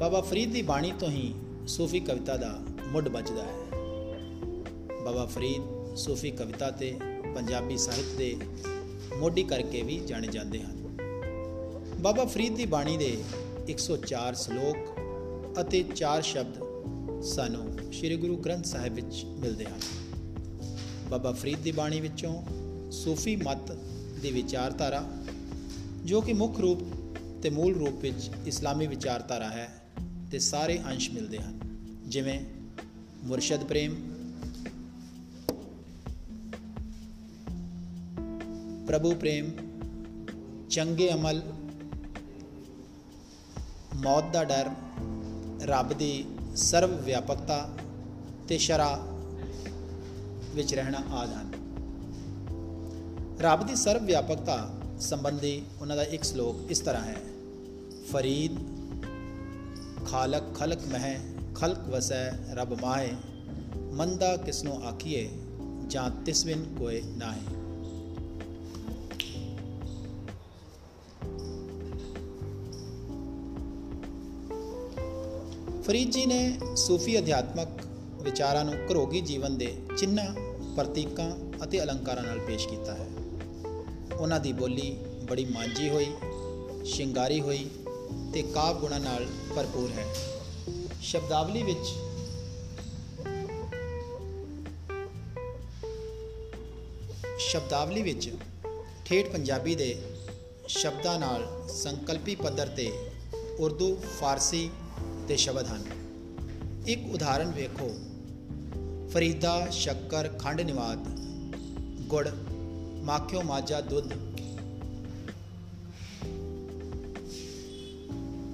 ਬਾਬਾ 0.00 0.20
ਫਰੀਦ 0.20 0.52
ਦੀ 0.52 0.62
ਬਾਣੀ 0.62 0.92
ਤੋਂ 0.98 1.08
ਹੀ 1.08 1.34
ਸੂਫੀ 1.66 2.00
ਕਵਿਤਾ 2.00 2.36
ਦਾ 2.36 2.58
ਮੁੱਢ 2.86 3.08
ਵੱਜਦਾ 3.08 3.44
ਹੈ। 3.44 3.54
ਬਾਬਾ 5.04 5.26
ਫਰੀਦ 5.26 5.79
ਸੂਫੀ 5.96 6.30
ਕਵਿਤਾ 6.30 6.70
ਤੇ 6.70 6.98
ਪੰਜਾਬੀ 7.34 7.76
ਸਾਹਿਤ 7.76 8.16
ਦੇ 8.18 8.36
ਮੋਢੀ 9.18 9.42
ਕਰਕੇ 9.42 9.82
ਵੀ 9.82 10.00
ਜਾਣੇ 10.06 10.28
ਜਾਂਦੇ 10.28 10.62
ਹਨ। 10.62 10.96
ਬਾਬਾ 12.00 12.24
ਫਰੀਦ 12.24 12.56
ਦੀ 12.56 12.66
ਬਾਣੀ 12.66 12.96
ਦੇ 12.96 13.22
104 13.68 14.34
ਸ਼ਲੋਕ 14.34 14.76
ਅਤੇ 15.60 15.84
4 15.96 16.22
ਸ਼ਬਦ 16.22 16.54
ਸਾਨੂੰ 17.22 17.92
ਸ੍ਰੀ 17.92 18.16
ਗੁਰੂ 18.16 18.36
ਗ੍ਰੰਥ 18.36 18.64
ਸਾਹਿਬ 18.64 18.94
ਵਿੱਚ 18.94 19.24
ਮਿਲਦੇ 19.24 19.64
ਹਨ। 19.64 19.80
ਬਾਬਾ 21.10 21.32
ਫਰੀਦ 21.32 21.58
ਦੀ 21.58 21.72
ਬਾਣੀ 21.72 22.00
ਵਿੱਚੋਂ 22.00 22.42
ਸੂਫੀ 22.90 23.36
ਮਤ 23.36 23.72
ਦੀ 24.22 24.30
ਵਿਚਾਰਧਾਰਾ, 24.30 25.10
ਜੋ 26.04 26.20
ਕਿ 26.20 26.32
ਮੁੱਖ 26.32 26.60
ਰੂਪ 26.60 26.78
ਤੇ 27.42 27.50
ਮੂਲ 27.50 27.74
ਰੂਪ 27.74 28.00
ਵਿੱਚ 28.00 28.30
ਇਸਲਾਮੀ 28.46 28.86
ਵਿਚਾਰਧਾਰਾ 28.86 29.48
ਹੈ, 29.48 29.82
ਤੇ 30.32 30.38
ਸਾਰੇ 30.38 30.78
ਅੰਸ਼ 30.78 31.10
ਮਿਲਦੇ 31.10 31.38
ਹਨ, 31.38 31.60
ਜਿਵੇਂ 32.06 32.40
ਮੁਰਸ਼ਦ 33.24 33.64
ਪ੍ਰੇਮ 33.64 34.09
ਪ੍ਰਭੂ 38.90 39.14
ਪ੍ਰੇਮ, 39.14 39.50
ਚੰਗੇ 40.70 41.12
ਅਮਲ, 41.12 41.42
ਮੌਤ 43.94 44.24
ਦਾ 44.32 44.44
ਡਰ, 44.44 44.70
ਰੱਬ 45.62 45.92
ਦੀ 45.92 46.24
ਸਰਵ 46.56 46.96
ਵਿਆਪਕਤਾ 46.96 47.70
ਤੇ 48.48 48.58
ਸ਼ਰਾ 48.58 49.06
ਵਿੱਚ 50.54 50.74
ਰਹਿਣਾ 50.74 50.98
ਆਦ 51.12 51.32
ਹਨ। 51.32 51.52
ਰੱਬ 53.40 53.66
ਦੀ 53.66 53.74
ਸਰਵ 53.74 54.04
ਵਿਆਪਕਤਾ 54.04 54.80
ਸੰਬੰਧੀ 55.00 55.62
ਉਹਨਾਂ 55.80 55.96
ਦਾ 55.96 56.04
ਇੱਕ 56.04 56.24
ਸ਼ਲੋਕ 56.24 56.70
ਇਸ 56.70 56.78
ਤਰ੍ਹਾਂ 56.78 57.04
ਹੈ। 57.04 57.16
ਫਰੀਦ, 58.12 58.52
ਖਾਲਕ 60.06 60.54
ਖਲਕ 60.54 60.80
ਮਹਿ, 60.86 61.18
ਖਲਕ 61.54 61.78
ਵਸੈ 61.78 62.30
ਰਬ 62.30 62.82
ਮਾਏ, 62.82 63.12
ਮੰਦਾ 63.92 64.36
ਕਿਸਨੋ 64.36 64.82
ਆਖੀਏ 64.82 65.30
ਜਾਂ 65.86 66.10
ਤਿਸਵਿਨ 66.10 66.64
ਕੋਏ 66.78 67.02
ਨਾਹੀ। 67.02 67.59
ਫਰੀਦ 75.90 76.10
ਜੀ 76.10 76.26
ਨੇ 76.26 76.58
ਸੂਫੀ 76.76 77.18
ਅਧਿਆਤਮਕ 77.18 77.68
ਵਿਚਾਰਾਂ 78.22 78.64
ਨੂੰ 78.64 78.74
ਘਰੋਗੀ 78.74 79.20
ਜੀਵਨ 79.20 79.58
ਦੇ 79.58 79.76
ਚਿੰਨ੍ਹਾਂ, 79.98 80.34
ਪ੍ਰਤੀਕਾਂ 80.76 81.30
ਅਤੇ 81.64 81.82
ਅਲੰਕਾਰਾਂ 81.82 82.22
ਨਾਲ 82.22 82.38
ਪੇਸ਼ 82.38 82.68
ਕੀਤਾ 82.68 82.94
ਹੈ। 82.94 83.06
ਉਹਨਾਂ 84.16 84.40
ਦੀ 84.40 84.52
ਬੋਲੀ 84.52 84.90
ਬੜੀ 85.22 85.44
ਮਾਂਜੀ 85.44 85.88
ਹੋਈ, 85.88 86.06
ਸ਼ਿੰਗਾਰੀ 86.84 87.40
ਹੋਈ 87.40 87.66
ਤੇ 88.34 88.42
ਕਾਵ 88.42 88.78
ਗੁਣਾ 88.80 88.98
ਨਾਲ 88.98 89.26
ਭਰਪੂਰ 89.56 89.90
ਹੈ। 89.90 90.06
ਸ਼ਬਦਾਵਲੀ 91.02 91.62
ਵਿੱਚ 91.62 91.88
ਸ਼ਬਦਾਵਲੀ 97.38 98.02
ਵਿੱਚ 98.02 98.30
ਠੇਠ 99.04 99.28
ਪੰਜਾਬੀ 99.28 99.74
ਦੇ 99.74 99.96
ਸ਼ਬਦਾਂ 100.68 101.18
ਨਾਲ 101.18 101.68
ਸੰਕਲਪੀ 101.68 102.34
ਪੱਧਰ 102.34 102.66
ਤੇ 102.66 102.92
ਉਰਦੂ, 103.58 103.96
ਫਾਰਸੀ 104.20 104.70
ਤੇ 105.30 105.36
ਸ਼ਬਦ 105.36 105.66
ਹਨ। 105.66 105.84
ਇੱਕ 106.86 107.00
ਉਦਾਹਰਣ 107.12 107.50
ਵੇਖੋ। 107.50 107.98
ਫਰੀਦਾ, 109.10 109.68
ਸ਼ੱਕਰ, 109.70 110.28
ਖੰਡ 110.28 110.60
ਨਿਵਾਦ 110.60 110.98
ਗੁੜ, 112.08 112.28
ਮਾਖਿਓ 113.02 113.42
ਮਾਜਾ 113.42 113.80
ਦੁੱਧ। 113.80 114.10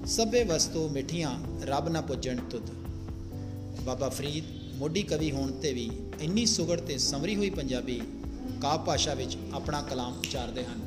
ਸਭੇ 0.05 0.43
ਵਸਤੂ 0.43 0.89
ਮਿੱਠੀਆਂ, 0.89 1.39
ਰੱਬ 1.61 1.89
ਨਾ 1.89 2.01
ਪੁੱਜਣ 2.01 2.37
ਤੁਧ। 2.37 2.69
ਬਾਬਾ 3.83 4.09
ਫਰੀਦ 4.09 4.43
ਮੋਢੀ 4.75 5.03
ਕਵੀ 5.03 5.31
ਹੋਣ 5.31 5.51
ਤੇ 5.51 5.73
ਵੀ 5.73 5.89
ਇੰਨੀ 6.21 6.45
ਸੁਗੜ 6.45 6.79
ਤੇ 6.79 6.97
ਸਮਰੀ 6.97 7.35
ਹੋਈ 7.35 7.49
ਪੰਜਾਬੀ 7.49 8.01
ਕਾਵ 8.61 8.85
ਭਾਸ਼ਾ 8.85 9.13
ਵਿੱਚ 9.13 9.37
ਆਪਣਾ 9.53 9.81
ਕਲਾਮ 9.81 10.19
ਉਚਾਰਦੇ 10.19 10.65
ਹਨ। 10.65 10.79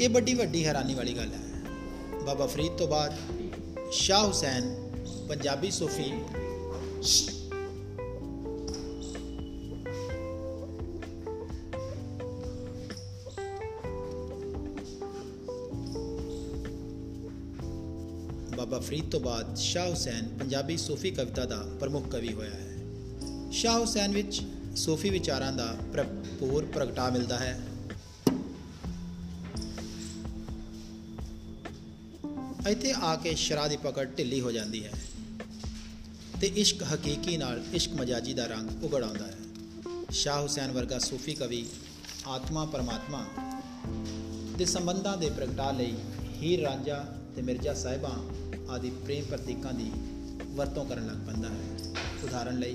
ਇਹ 0.00 0.08
ਵੱਡੀ 0.08 0.34
ਵੱਡੀ 0.34 0.66
ਹੈਰਾਨੀ 0.66 0.94
ਵਾਲੀ 0.94 1.12
ਗੱਲ 1.12 1.32
ਹੈ। 1.32 1.41
ਬਾਬਾ 2.26 2.46
ਫਰੀਦ 2.46 2.72
ਤੋਂ 2.72 2.88
ਬਾਅਦ 2.88 3.12
ਸ਼ਾਹ 3.92 4.26
ਹੁਸੈਨ, 4.26 4.74
ਪੰਜਾਬੀ 5.28 5.70
ਸੂਫੀ। 5.70 6.12
ਬਾਬਾ 18.56 18.78
ਫਰੀਦ 18.78 19.10
ਤੋਂ 19.10 19.20
ਬਾਅਦ 19.20 19.56
ਸ਼ਾਹ 19.56 19.88
ਹੁਸੈਨ 19.88 20.28
ਪੰਜਾਬੀ 20.38 20.76
ਸੂਫੀ 20.76 21.10
ਕਵਿਤਾ 21.10 21.44
ਦਾ 21.44 21.66
ਪ੍ਰਮੁੱਖ 21.80 22.08
ਕਵੀ 22.08 22.32
ਹੋਇਆ 22.32 22.50
ਹੈ। 22.50 22.76
ਸ਼ਾਹ 23.52 23.78
ਹੁਸੈਨ 23.78 24.12
ਵਿੱਚ 24.12 24.42
ਸੂਫੀ 24.76 25.10
ਵਿਚਾਰਾਂ 25.10 25.52
ਦਾ 25.52 25.76
ਭਰਪੂਰ 25.92 26.64
ਪ੍ਰਗਟਾ 26.64 27.10
ਮਿਲਦਾ 27.10 27.38
ਹੈ। 27.38 27.60
ਇੱਥੇ 32.72 32.92
ਆ 33.02 33.16
ਕੇ 33.16 33.34
ਸ਼ਰਾ 33.34 33.68
ਦੀ 33.68 33.76
ਪਕੜ 33.76 34.04
ਢਿੱਲੀ 34.18 34.40
ਹੋ 34.40 34.52
ਜਾਂਦੀ 34.52 34.84
ਹੈ 34.84 34.90
ਤੇ 36.40 36.46
ਇਸ਼ਕ 36.46 36.82
ਹਕੀਕੀ 36.82 37.36
ਨਾਲ 37.36 37.64
ਇਸ਼ਕ 37.72 37.92
ਮਜਾਜੀ 37.92 38.34
ਦਾ 38.34 38.46
ਰੰਗ 38.46 38.84
ਉਗੜ 38.84 39.02
ਆਉਂਦਾ 39.04 39.26
ਹੈ। 39.26 39.36
ਸ਼ਾਹ 40.10 40.42
ਹੁਸੈਨ 40.42 40.72
ਵਰਗਾ 40.72 40.98
ਸੂਫੀ 40.98 41.34
ਕਵੀ 41.34 41.66
ਆਤਮਾ 42.26 42.64
ਪਰਮਾਤਮਾ 42.64 43.26
ਦੇ 44.58 44.64
ਸੰਬੰਧਾਂ 44.64 45.16
ਦੇ 45.16 45.30
ਪ੍ਰਗਟਾ 45.30 45.70
ਲਈ 45.70 45.94
ਹੀਰ 46.42 46.60
ਰਾਂਝਾ 46.60 47.16
ਤੇ 47.36 47.42
ਮਿਰਜ਼ਾ 47.42 47.74
ਸਾਹਿਬਾਂ 47.74 48.16
ਆਦਿ 48.70 48.90
ਪ੍ਰੇਮ 48.90 49.24
ਪ੍ਰਤੀਕਾਂ 49.24 49.72
ਦੀ 49.72 49.90
ਵਰਤੋਂ 50.46 50.84
ਕਰਨ 50.86 51.06
ਲੱਗ 51.06 51.26
ਪੈਂਦਾ 51.26 51.48
ਹੈ। 51.48 51.94
ਉਦਾਹਰਣ 52.24 52.58
ਲਈ, 52.58 52.74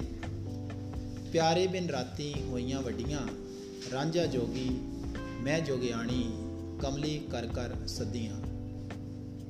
ਪਿਆਰੇ 1.32 1.68
ਬਿਨ 1.68 1.90
ਰਾਤੀ 1.90 2.34
ਹੋਈਆਂ 2.50 2.82
ਵੱਡੀਆਂ, 2.82 3.28
ਰਾਂਝਾ 3.92 4.26
ਜੋਗੀ, 4.26 4.70
ਮੈਂ 5.42 5.60
ਜੋਗਿਆਣੀ, 5.60 6.24
ਕਮਲੀ 6.82 7.20
ਕਰ 7.32 7.48
ਕਰ 7.48 7.88
ਸੱਦੀਆਂ। 7.88 8.47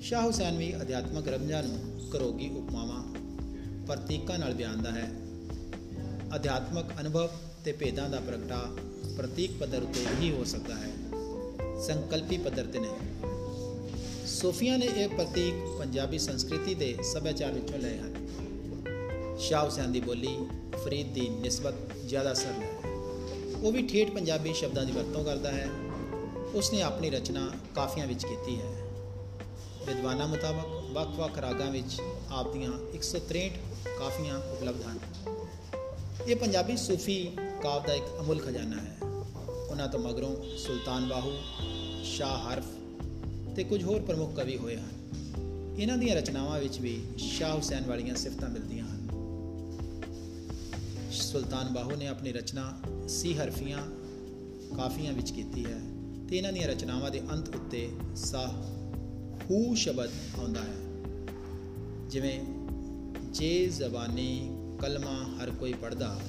ਸ਼ਾਹ 0.02 0.26
ਹੁਸੈਨ 0.26 0.58
ਵੀ 0.58 0.82
ਅਧਿਆਤਮਕ 0.82 1.28
ਰਮਜਾਂ 1.28 1.64
ਨੂੰ 1.64 2.10
ਕਰੋਗੀ 2.10 2.50
ਉਪਮਾਵਾਂ, 2.50 3.04
ਪ੍ਰਤੀਕਾਂ 3.88 4.40
ਨਾਲ 4.40 4.54
ਬਿਆਨਦਾ 4.54 4.92
ਹੈ। 4.92 5.12
ਅਧਿਆਤਮਕ 6.36 6.86
ਅਨੁਭਵ 7.02 7.30
ਤੇ 7.66 7.72
ਭੇਦਾਂ 7.72 8.10
ਦਾ 8.10 8.20
ਪ੍ਰਗਟਾ 8.20 8.76
ਪ੍ਰਤੀਕ 9.18 9.52
ਪੱਧਰ 9.60 9.84
ਉਤੇ 9.84 10.06
ਹੀ 10.22 10.32
ਹੋ 10.32 10.44
ਸਕਦਾ 10.44 10.76
ਹੈ। 10.76 10.92
ਸੰਕਲਪੀ 11.82 12.38
ਪੱਧਰ 12.38 12.66
ਤੇ 12.66 12.80
ਨਹੀਂ। 12.80 12.92
ਸੂਫੀਆਂ 14.28 14.78
ਨੇ 14.78 14.86
ਇਹ 14.86 15.10
ਪ੍ਰਤੀਕ 15.10 15.80
ਪੰਜਾਬੀ 15.80 16.20
ਸੰਸਕ੍ਰਿਤੀ 16.20 16.76
ਦੇ 16.76 16.98
ਸੱਭਿਆਚਾਰ 17.14 17.52
ਵਿੱਚੋਂ 17.52 17.80
ਲਏ 17.80 17.98
ਹਨ। 17.98 18.28
ਸ਼ਾਹ 19.40 19.66
ਹੁਸੈਨ 19.66 19.92
ਦੀ 19.92 20.00
ਬੋਲੀ 20.00 20.38
ਫਰੀਦ 20.84 21.08
ਦੀ 21.08 21.30
ਨਿਸਬਤ 21.30 21.74
ਜ਼ਿਆਦਾ 22.06 22.34
ਸਰਲ 22.34 22.64
ਹੈ। 22.64 22.92
ਉਹ 23.64 23.72
ਵੀ 23.72 23.88
ਠੇਠ 23.88 24.12
ਪੰਜਾਬੀ 24.12 24.54
ਸ਼ਬਦਾਂ 24.54 24.86
ਦੀ 24.86 24.92
ਵਰਤੋਂ 24.92 25.26
ਕਰਦਾ 25.26 25.52
ਹੈ। 25.52 25.70
ਉਸਨੇ 26.54 26.82
ਆਪਣੀ 26.82 27.10
ਰਚਨਾ 27.10 27.52
ਕਾਫੀਆਂ 27.76 28.08
ਵਿੱਚ 28.08 28.26
ਕੀਤੀ 28.26 28.62
ਹੈ। 28.62 28.77
ਵਿਦਵਾਨਾਂ 29.88 30.28
ਮੁਤਾਬਕ 30.28 30.92
ਵੱਖ-ਵੱਖ 30.92 31.40
ਰਾਗਾਂ 31.40 31.72
ਵਿੱਚ 31.72 32.02
ਆਪ 32.30 32.54
ਦੀਆਂ 32.54 32.72
163 32.94 33.50
ਕਾਫੀਆਂ 34.00 34.38
ਉਪਲਬਧ 34.38 34.82
ਹਨ। 34.82 35.00
ਇਹ 36.28 36.36
ਪੰਜਾਬੀ 36.36 36.78
ਸੂਫੀ 36.78 37.32
ਕਾਵ 37.64 37.84
ਦਾ 37.88 37.94
ਇੱਕ 37.94 38.06
ਅਮੁੱਲ 38.20 38.40
ਖਜ਼ਾਨਾ 38.40 38.82
ਹੈ। 38.82 38.98
ਉਹਨਾਂ 39.70 39.88
ਤੋਂ 39.88 40.00
ਮਗਰੋਂ 40.00 40.58
ਸੁਲਤਾਨ 40.58 41.08
ਬਾਹੂ, 41.08 41.32
ਸ਼ਾਹ 42.04 42.54
ਹਰਫ 42.54 42.66
ਤੇ 43.56 43.64
ਕੁਝ 43.64 43.84
ਹੋਰ 43.84 44.02
ਪ੍ਰਮੁੱਖ 44.02 44.36
ਕਵੀ 44.36 44.58
ਹੋਏ 44.58 44.78
ਹਨ। 44.78 44.90
ਇਹਨਾਂ 45.80 45.98
ਦੀਆਂ 45.98 46.16
ਰਚਨਾਵਾਂ 46.16 46.60
ਵਿੱਚ 46.60 46.80
ਵੀ 46.80 47.04
ਸ਼ਾਹ 47.18 47.56
ਹੁਸੈਨ 47.56 47.86
ਵਾਲੀਆਂ 47.86 48.16
ਸਿਫਤਾਂ 48.16 48.50
ਮਿਲਦੀਆਂ 48.50 48.86
ਹਨ। 48.86 49.08
ਸੁਲਤਾਨ 51.12 51.74
ਬਾਹੂ 51.74 51.92
ਨੇ 51.92 52.08
ਆਪਣੀ 52.08 52.32
ਰਚਨਾ 52.32 52.80
ਸੀ 53.08 53.38
ਹਰਫੀਆਂ 53.38 53.78
ਕਾਫੀਆਂ 54.78 55.14
ਵਿੱਚ 55.14 55.32
ਕੀਤੀ 55.32 55.66
ਹੈ 55.66 55.80
ਤੇ 56.30 56.38
ਇਹਨਾਂ 56.38 56.54
ਦੀਆਂ 56.54 56.68
ਰਚਨਾਵਾਂ 56.68 57.12
ਦੇ 57.12 57.22
ਅੰਤ 57.32 57.56
ਉੱਤੇ 57.56 57.90
ਸਾਹ 58.16 58.77
ਹੂ 59.50 59.76
ਸ਼ਬਦ 59.76 60.10
ਆਉਂਦਾ 60.40 60.62
ਹੈ। 60.62 60.76
ਜਿਵੇਂ, 62.10 62.40
ਜੇ 63.34 63.68
ਜ਼ਬਾਨੀ 63.68 64.58
ਕਲਮਾ 64.82 65.44
ਹਰ 65.44 65.50
ਕੋਈ 65.50 65.74
ਪੜਦਾ 65.74 66.20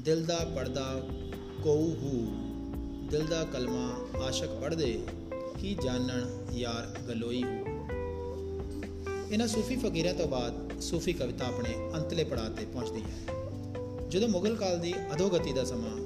ਦਿਲ 0.00 0.26
ਦਾ 0.26 0.38
ਪੜਦਾ 0.56 1.02
ਕੋਉ 1.62 1.94
ਹੂ, 1.94 2.26
ਦਿਲ 3.10 3.26
ਦਾ 3.26 3.44
ਕਲਮਾ 3.44 3.96
ਆਸ਼ਕ 4.24 4.48
ਪੜਦੇ 4.48 5.04
ਕੀ 5.58 5.76
ਜਾਣਨ 5.84 6.46
ਯਾਰ 6.52 6.98
ਗਲੋਈ 7.08 7.42
ਹੋ। 7.42 7.64
ਇਹਨਾਂ 9.30 9.46
ਸੂਫੀ 9.46 9.76
ਫਕੀਰਾਂ 9.76 10.14
ਤੋਂ 10.14 10.28
ਬਾਅਦ 10.28 10.80
ਸੂਫੀ 10.80 11.12
ਕਵਿਤਾ 11.12 11.46
ਆਪਣੇ 11.46 11.74
ਅੰਤਲੇ 11.94 12.24
ਪੜਾਅ 12.24 12.48
ਤੇ 12.48 12.64
ਪਹੁੰਚਦੀ 12.64 13.02
ਹੈ। 13.02 13.34
ਜਦੋਂ 14.08 14.28
ਮੁਗਲ 14.28 14.56
ਕਾਲ 14.56 14.78
ਦੀ 14.78 14.94
ਅਧੋਗਤੀ 15.14 15.52
ਦਾ 15.52 15.64
ਸਮਾਂ 15.64 15.96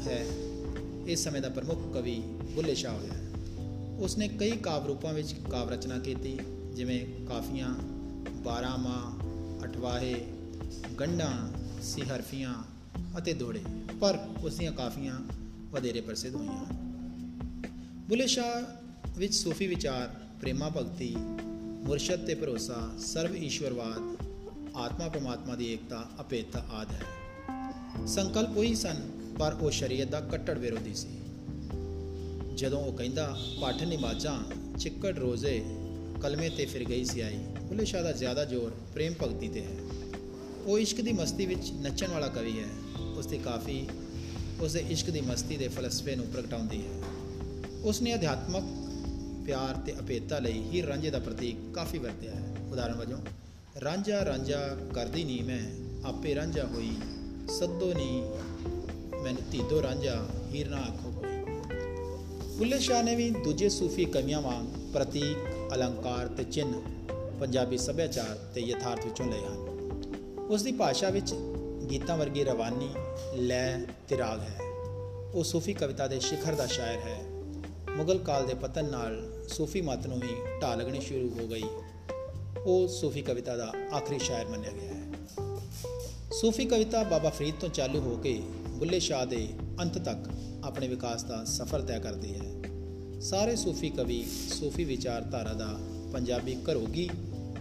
ਹੈ, 0.00 0.26
ਇਸ 1.06 1.24
ਸਮੇਂ 1.24 1.40
ਦਾ 1.40 1.48
ਪ੍ਰਮੁੱਖ 1.48 1.94
ਕਵੀ 1.94 2.22
ਬੁੱਲੇ 2.54 2.74
ਸ਼ਾਹ 2.74 2.94
ਹੋਇਆ 2.94 3.27
ਉਸਨੇ 3.98 4.28
ਕਈ 4.28 4.50
ਕਾਵ 4.50 4.86
ਰੂਪਾਂ 4.86 5.12
ਵਿੱਚ 5.12 5.34
ਕਾਵ 5.50 5.70
ਰਚਨਾ 5.70 5.98
ਕੀਤੀ, 5.98 6.38
ਜਿਵੇਂ 6.74 7.26
ਕਾਫੀਆਂ 7.26 7.74
12 8.44 8.76
ਮਾ 8.76 9.18
ਅਠਵਾਹੇ 9.64 10.26
ਗੰਢਾਂ 11.00 11.48
ਸਿਹਰਫੀਆਂ 11.82 12.54
ਅਤੇ 13.18 13.32
ਦੋੜੇ 13.32 13.62
ਪਰ 14.00 14.18
ਉਸ 14.44 14.56
ਦੀਆਂ 14.56 14.72
ਕਾਫੀਆਂ 14.72 15.20
ਵਧੇਰੇ 15.70 16.00
ਪ੍ਰਸਿੱਧ 16.00 16.34
ਹੋਈਆਂ 16.34 16.52
ਹਨ। 16.52 16.76
ਬੁੱਲੇ 18.08 18.26
ਸ਼ਾਹ 18.26 18.62
ਵਿੱਚ 19.18 19.34
ਸੂਫੀ 19.34 19.66
ਵਿਚਾਰ, 19.66 20.08
ਪ੍ਰੇਮਾ 20.40 20.68
ਭਗਤੀ, 20.68 21.16
ਮੁਰਸ਼ਦ 21.84 22.26
ਤੇ 22.26 22.34
ਭਰੋਸਾ, 22.34 22.90
ਸਰਵ 22.98 23.36
ਈਸ਼ਵਰਵਾਦ, 23.36 24.26
ਆਤਮਾ 24.76 25.08
ਪਰਮਾਤਮਾ 25.08 25.54
ਦੀ 25.54 25.72
ਏਕਤਾ 25.72 26.10
ਅਪੇਤਾ 26.20 26.58
ਆਦ 26.72 26.90
ਹੈ। 26.90 27.02
ਸੰਕਲਪ 28.06 28.56
ਉਹੀ 28.56 28.74
ਸਨ, 28.74 29.10
ਪਰ 29.38 29.52
ਉਹ 29.52 29.70
ਸ਼ਰੀਅਤ 29.70 30.08
ਦਾ 30.08 30.20
ਕੱਟੜ 30.20 30.58
ਵਿਰੋਧੀ 30.58 30.94
ਸੀ। 30.94 31.17
ਜਦੋਂ 32.58 32.80
ਉਹ 32.80 32.92
ਕਹਿੰਦਾ 32.92 33.38
ਪਾਠ 33.60 33.82
ਨਿਮਾਜ਼ਾਂ 33.82 34.38
ਚਿੱਕੜ 34.78 35.18
ਰੋਜ਼ੇ, 35.18 35.64
ਕਲਮੇ 36.22 36.48
ਤੇ 36.48 36.66
ਫਿਰ 36.66 36.84
ਗਈ 36.84 37.04
ਸੀ 37.04 37.20
ਆਈ 37.20 37.36
ਬੁੱਲੇ 37.36 37.84
ਸ਼ਾਹ 37.84 38.02
ਦਾ 38.02 38.12
ਜ਼ਿਆਦਾ 38.12 38.44
ਜ਼ੋਰ 38.44 38.70
ਪ੍ਰੇਮ 38.94 39.14
ਭਗਤੀ 39.22 39.48
ਤੇ 39.48 39.62
ਹੈ। 39.62 39.76
ਉਹ 40.66 40.78
ਇਸ਼ਕ 40.78 41.00
ਦੀ 41.00 41.12
ਮਸਤੀ 41.12 41.46
ਵਿੱਚ 41.46 41.70
ਨੱਚਣ 41.70 42.10
ਵਾਲਾ 42.10 42.28
ਕਵੀ 42.28 42.58
ਹੈ। 42.58 42.98
ਉਸ 43.16 43.26
ਦੀ 43.26 43.38
ਕਾਫੀ 43.38 43.88
ਉਸ 44.60 44.72
ਦੇ 44.72 44.84
ਇਸ਼ਕ 44.90 45.10
ਦੀ 45.10 45.20
ਮਸਤੀ 45.20 45.56
ਦੇ 45.56 45.68
ਫਲਸਫੇ 45.68 46.16
ਨੂੰ 46.16 46.26
ਪ੍ਰਗਟਾਉਂਦੀ 46.26 46.82
ਹੈ। 46.86 47.02
ਉਸਨੇ 47.84 48.14
ਅਧਿਆਤਮਕ 48.14 48.64
ਪਿਆਰ 49.46 49.74
ਤੇ 49.74 49.92
ਅਪੇਤਾ 49.92 50.38
ਲਈ 50.38 50.62
ਹੀ 50.62 50.86
ਰਾਂਝੇ 50.86 51.10
ਦਾ 51.10 51.18
ਪ੍ਰਤੀਕ 51.18 51.56
ਕਾਫੀ 51.74 51.98
ਵਰਤਿਆ 51.98 52.34
ਹੈ। 52.34 52.56
ਉਦਾਹਰਨ 52.72 52.94
ਵਜੋਂ, 52.94 53.18
ਰਾਂਝਾ 53.80 54.24
ਰਾਂਝਾ 54.24 54.76
ਕਰਦੀ 54.94 55.24
ਨਹੀਂ 55.24 55.44
ਮੈਂ, 55.44 55.62
ਆਪੇ 56.08 56.34
ਰਾਂਝਾ 56.34 56.64
ਹੋਈ, 56.66 56.90
ਸੱਦੋ 57.58 57.94
ਨਹੀਂ 57.94 58.22
ਮੈਨੂੰ 59.22 59.42
ਧੀਦੋ 59.50 59.82
ਰਾਂਝਾ, 59.82 60.28
ਹੀਰ 60.54 60.68
ਨਾ 60.68 60.76
ਆਖੋ 60.76 61.10
ਕੋਈ 61.10 61.17
ਬੁੱਲੇ 62.58 62.78
ਸ਼ਾਹ 62.78 63.02
ਨੇ 63.02 63.14
ਵੀ 63.14 63.30
ਦੂਜੇ 63.30 63.68
ਸੂਫੀ 63.68 64.04
ਕਵੀਆਂ 64.04 64.42
ਵਾਂਗ 64.42 64.92
ਪ੍ਰਤੀਕ, 64.94 65.36
ਅਲੰਕਾਰ 65.74 66.28
ਤੇ 66.28 66.44
ਚਿੰਨ 66.44 66.82
ਪੰਜਾਬੀ 67.40 67.78
ਸੱਭਿਆਚਾਰ 67.78 68.38
ਤੇ 68.54 68.60
ਯਥਾਰਥ 68.60 69.04
ਵਿੱਚੋਂ 69.04 69.26
ਲਏ 69.26 69.38
ਹਨ। 69.38 69.56
ਉਸ 70.50 70.62
ਦੀ 70.62 70.72
ਭਾਸ਼ਾ 70.72 71.10
ਵਿੱਚ 71.10 71.34
ਗੀਤਾਂ 71.90 72.16
ਵਰਗੀ 72.16 72.44
ਰਵਾਨੀ, 72.44 72.88
ਲੈ 73.34 73.78
ਤੇ 74.08 74.18
ਰਾਗ 74.18 74.40
ਹੈ। 74.40 74.58
ਉਹ 75.34 75.44
ਸੂਫੀ 75.44 75.74
ਕਵਿਤਾ 75.74 76.08
ਦੇ 76.08 76.20
ਸਿਖਰ 76.20 76.54
ਦਾ 76.54 76.66
ਸ਼ਾਇਰ 76.66 76.98
ਹੈ। 76.98 77.24
ਮੁਗਲ 77.96 78.18
ਕਾਲ 78.18 78.46
ਦੇ 78.46 78.54
ਪਤਨ 78.54 78.84
ਨਾਲ 78.84 79.44
ਸੂਫੀ 79.48 79.80
ਮਤ 79.80 80.06
ਨੂੰ 80.06 80.20
ਵੀ 80.20 80.60
ਢਾਹ 80.62 80.76
ਲੱਗਣੀ 80.76 81.00
ਸ਼ੁਰੂ 81.00 81.28
ਹੋ 81.28 81.46
ਗਈ। 81.46 81.64
ਉਹ 82.66 82.88
ਸੂਫੀ 82.88 83.22
ਕਵਿਤਾ 83.22 83.56
ਦਾ 83.56 83.72
ਆਖਰੀ 83.96 84.18
ਸ਼ਾਇਰ 84.18 84.46
ਮੰਨਿਆ 84.46 84.70
ਗਿਆ 84.70 84.94
ਹੈ। 84.94 85.04
ਸੂਫੀ 86.32 86.64
ਕਵਿਤਾ 86.64 87.02
ਬਾਬਾ 87.02 87.30
ਫਰੀਦ 87.30 87.54
ਤੋਂ 87.60 87.68
ਚਾਲੂ 87.68 88.00
ਹੋ 88.00 88.16
ਕੇ 88.16 88.42
ਬੁੱਲੇ 88.70 89.00
ਸ਼ਾਹ 89.00 89.26
ਦੇ 89.26 89.48
ਅੰਤ 89.80 89.98
ਤੱਕ 89.98 90.30
ਆਪਣੇ 90.64 90.88
ਵਿਕਾਸ 90.88 91.24
ਦਾ 91.24 91.44
ਸਫ਼ਰ 91.44 91.80
ਤੈਅ 91.80 91.98
ਕਰਦੀ 91.98 92.34
ਹੈ। 92.34 92.54
ਸਾਰੇ 93.20 93.56
ਸੂਫੀ 93.56 93.90
ਕਵੀ, 93.90 94.24
ਸੂਫੀ 94.54 94.84
ਵਿਚਾਰਧਾਰਾ 94.84 95.52
ਦਾ 95.52 95.78
ਪੰਜਾਬੀ 96.12 96.54
ਘਰੋਗੀ 96.54 97.10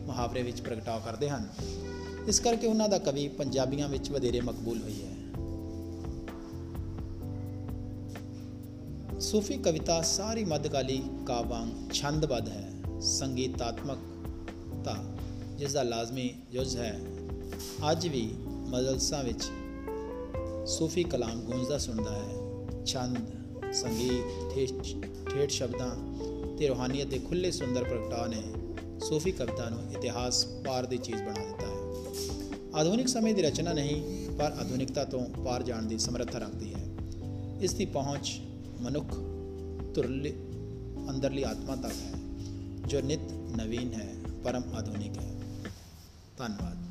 ਮੁਹਾਵਰੇ 0.06 0.44
ਵਿੱਚ 0.44 0.62
ਪ੍ਰਗਟਾਅ 0.62 1.00
ਕਰਦੇ 1.00 1.30
ਹਨ। 1.30 1.50
ਇਸ 2.28 2.40
ਕਰਕੇ 2.40 2.68
ਉਹਨਾਂ 2.68 2.90
ਦਾ 2.90 2.98
ਕਵੀ 2.98 3.28
ਪੰਜਾਬੀਆਂ 3.28 3.90
ਵਿੱਚ 3.90 4.12
ਵਧੇਰੇ 4.12 4.42
ਮਕਬੂਲ 4.42 4.82
ਹੋਈ 4.82 5.02
ਹੈ। 5.02 5.18
ਸੂਫੀ 9.20 9.58
ਕਵਿਤਾ 9.58 10.02
ਸਾਰੀ 10.02 10.46
ਮੱਧਕਾਲੀ 10.46 11.04
ਕਾਵ 11.26 11.48
ਵਾਂਗ 11.48 11.92
ਛੰਦਬੱਧ 11.94 12.50
ਹੈ। 12.50 12.74
ਸੰਗੀਤਾਤਮਕਤਾ 13.02 14.96
ਜਿਸ 15.58 15.74
ਦਾ 15.74 15.84
ਲਾਜ਼ਮੀ 15.84 16.36
ਜੁਜ਼ 16.52 16.78
ਹੈ। 16.78 17.00
ਅੱਜ 17.92 18.08
ਵੀ 18.08 18.34
ਮਜਲਸਾਂ 18.48 19.24
ਵਿੱਚ 19.24 19.44
ਸੂਫੀ 20.70 21.04
ਕਲਾਮ 21.04 21.42
ਗੂੰਜਦਾ 21.42 21.78
ਸੁਣਦਾ 21.78 22.12
ਹੈ। 22.12 22.37
ਛੰਦ 22.88 23.18
ਸੰਗੀਤ, 23.74 24.54
ਠੇਠ 25.30 25.50
ਸ਼ਬਦਾਂ 25.50 25.90
ਤੇ 26.58 26.68
ਰੋਹਾਨੀਅਤ 26.68 27.08
ਦੇ 27.08 27.20
ਖੁੱਲੇ 27.20 27.52
ਸੁੰਦਰ 27.52 27.84
ਪ੍ਰਗਟਾਅ 27.84 28.28
ਨੇ 28.28 28.42
ਸੂਫੀ 29.00 29.32
ਕਵਿਤਾ 29.32 29.70
ਨੂੰ 29.70 29.92
ਇਤਿਹਾਸ 29.92 30.46
ਪਾਰ 30.46 30.86
ਦੀ 30.86 30.98
ਚੀਜ਼ 30.98 31.22
ਬਣਾ 31.24 31.46
ਦਿੱਤਾ 31.46 31.68
ਹੈ। 31.68 32.80
ਆਧੁਨਿਕ 32.80 33.08
ਸਮੇਂ 33.08 33.34
ਦੀ 33.34 33.42
ਰਚਨਾ 33.42 33.74
ਨਹੀਂ, 33.74 34.02
ਪਰ 34.38 34.52
ਆਧੁਨਿਕਤਾ 34.60 35.04
ਤੋਂ 35.04 35.26
ਪਾਰ 35.46 35.64
ਜਾਣ 35.64 35.84
ਦੀ 35.84 35.98
ਸਮਰੱਥਾ 35.98 36.40
ਰੱਖਦੀ 36.40 36.74
ਹੈ। 36.74 36.86
ਇਸ 37.62 37.74
ਦੀ 37.74 37.86
ਪਹੁੰਚ 37.86 38.40
ਮਨੁੱਖ 38.82 39.14
ਤੁਰਲੀ 39.96 40.34
ਅੰਦਰਲੀ 41.10 41.44
ਆਤਮਾ 41.44 41.76
ਤੱਕ 41.76 41.94
ਹੈ, 41.94 42.20
ਜੋ 42.88 43.02
ਨਿਤ 43.02 43.32
ਨਵੀਨ 43.58 43.94
ਹੈ, 43.94 44.14
ਪਰਮ 44.44 44.64
ਆਧੁਨਿਕ 44.74 45.18
ਹੈ। 45.18 45.34
ਧੰਨਵਾਦ। 46.38 46.87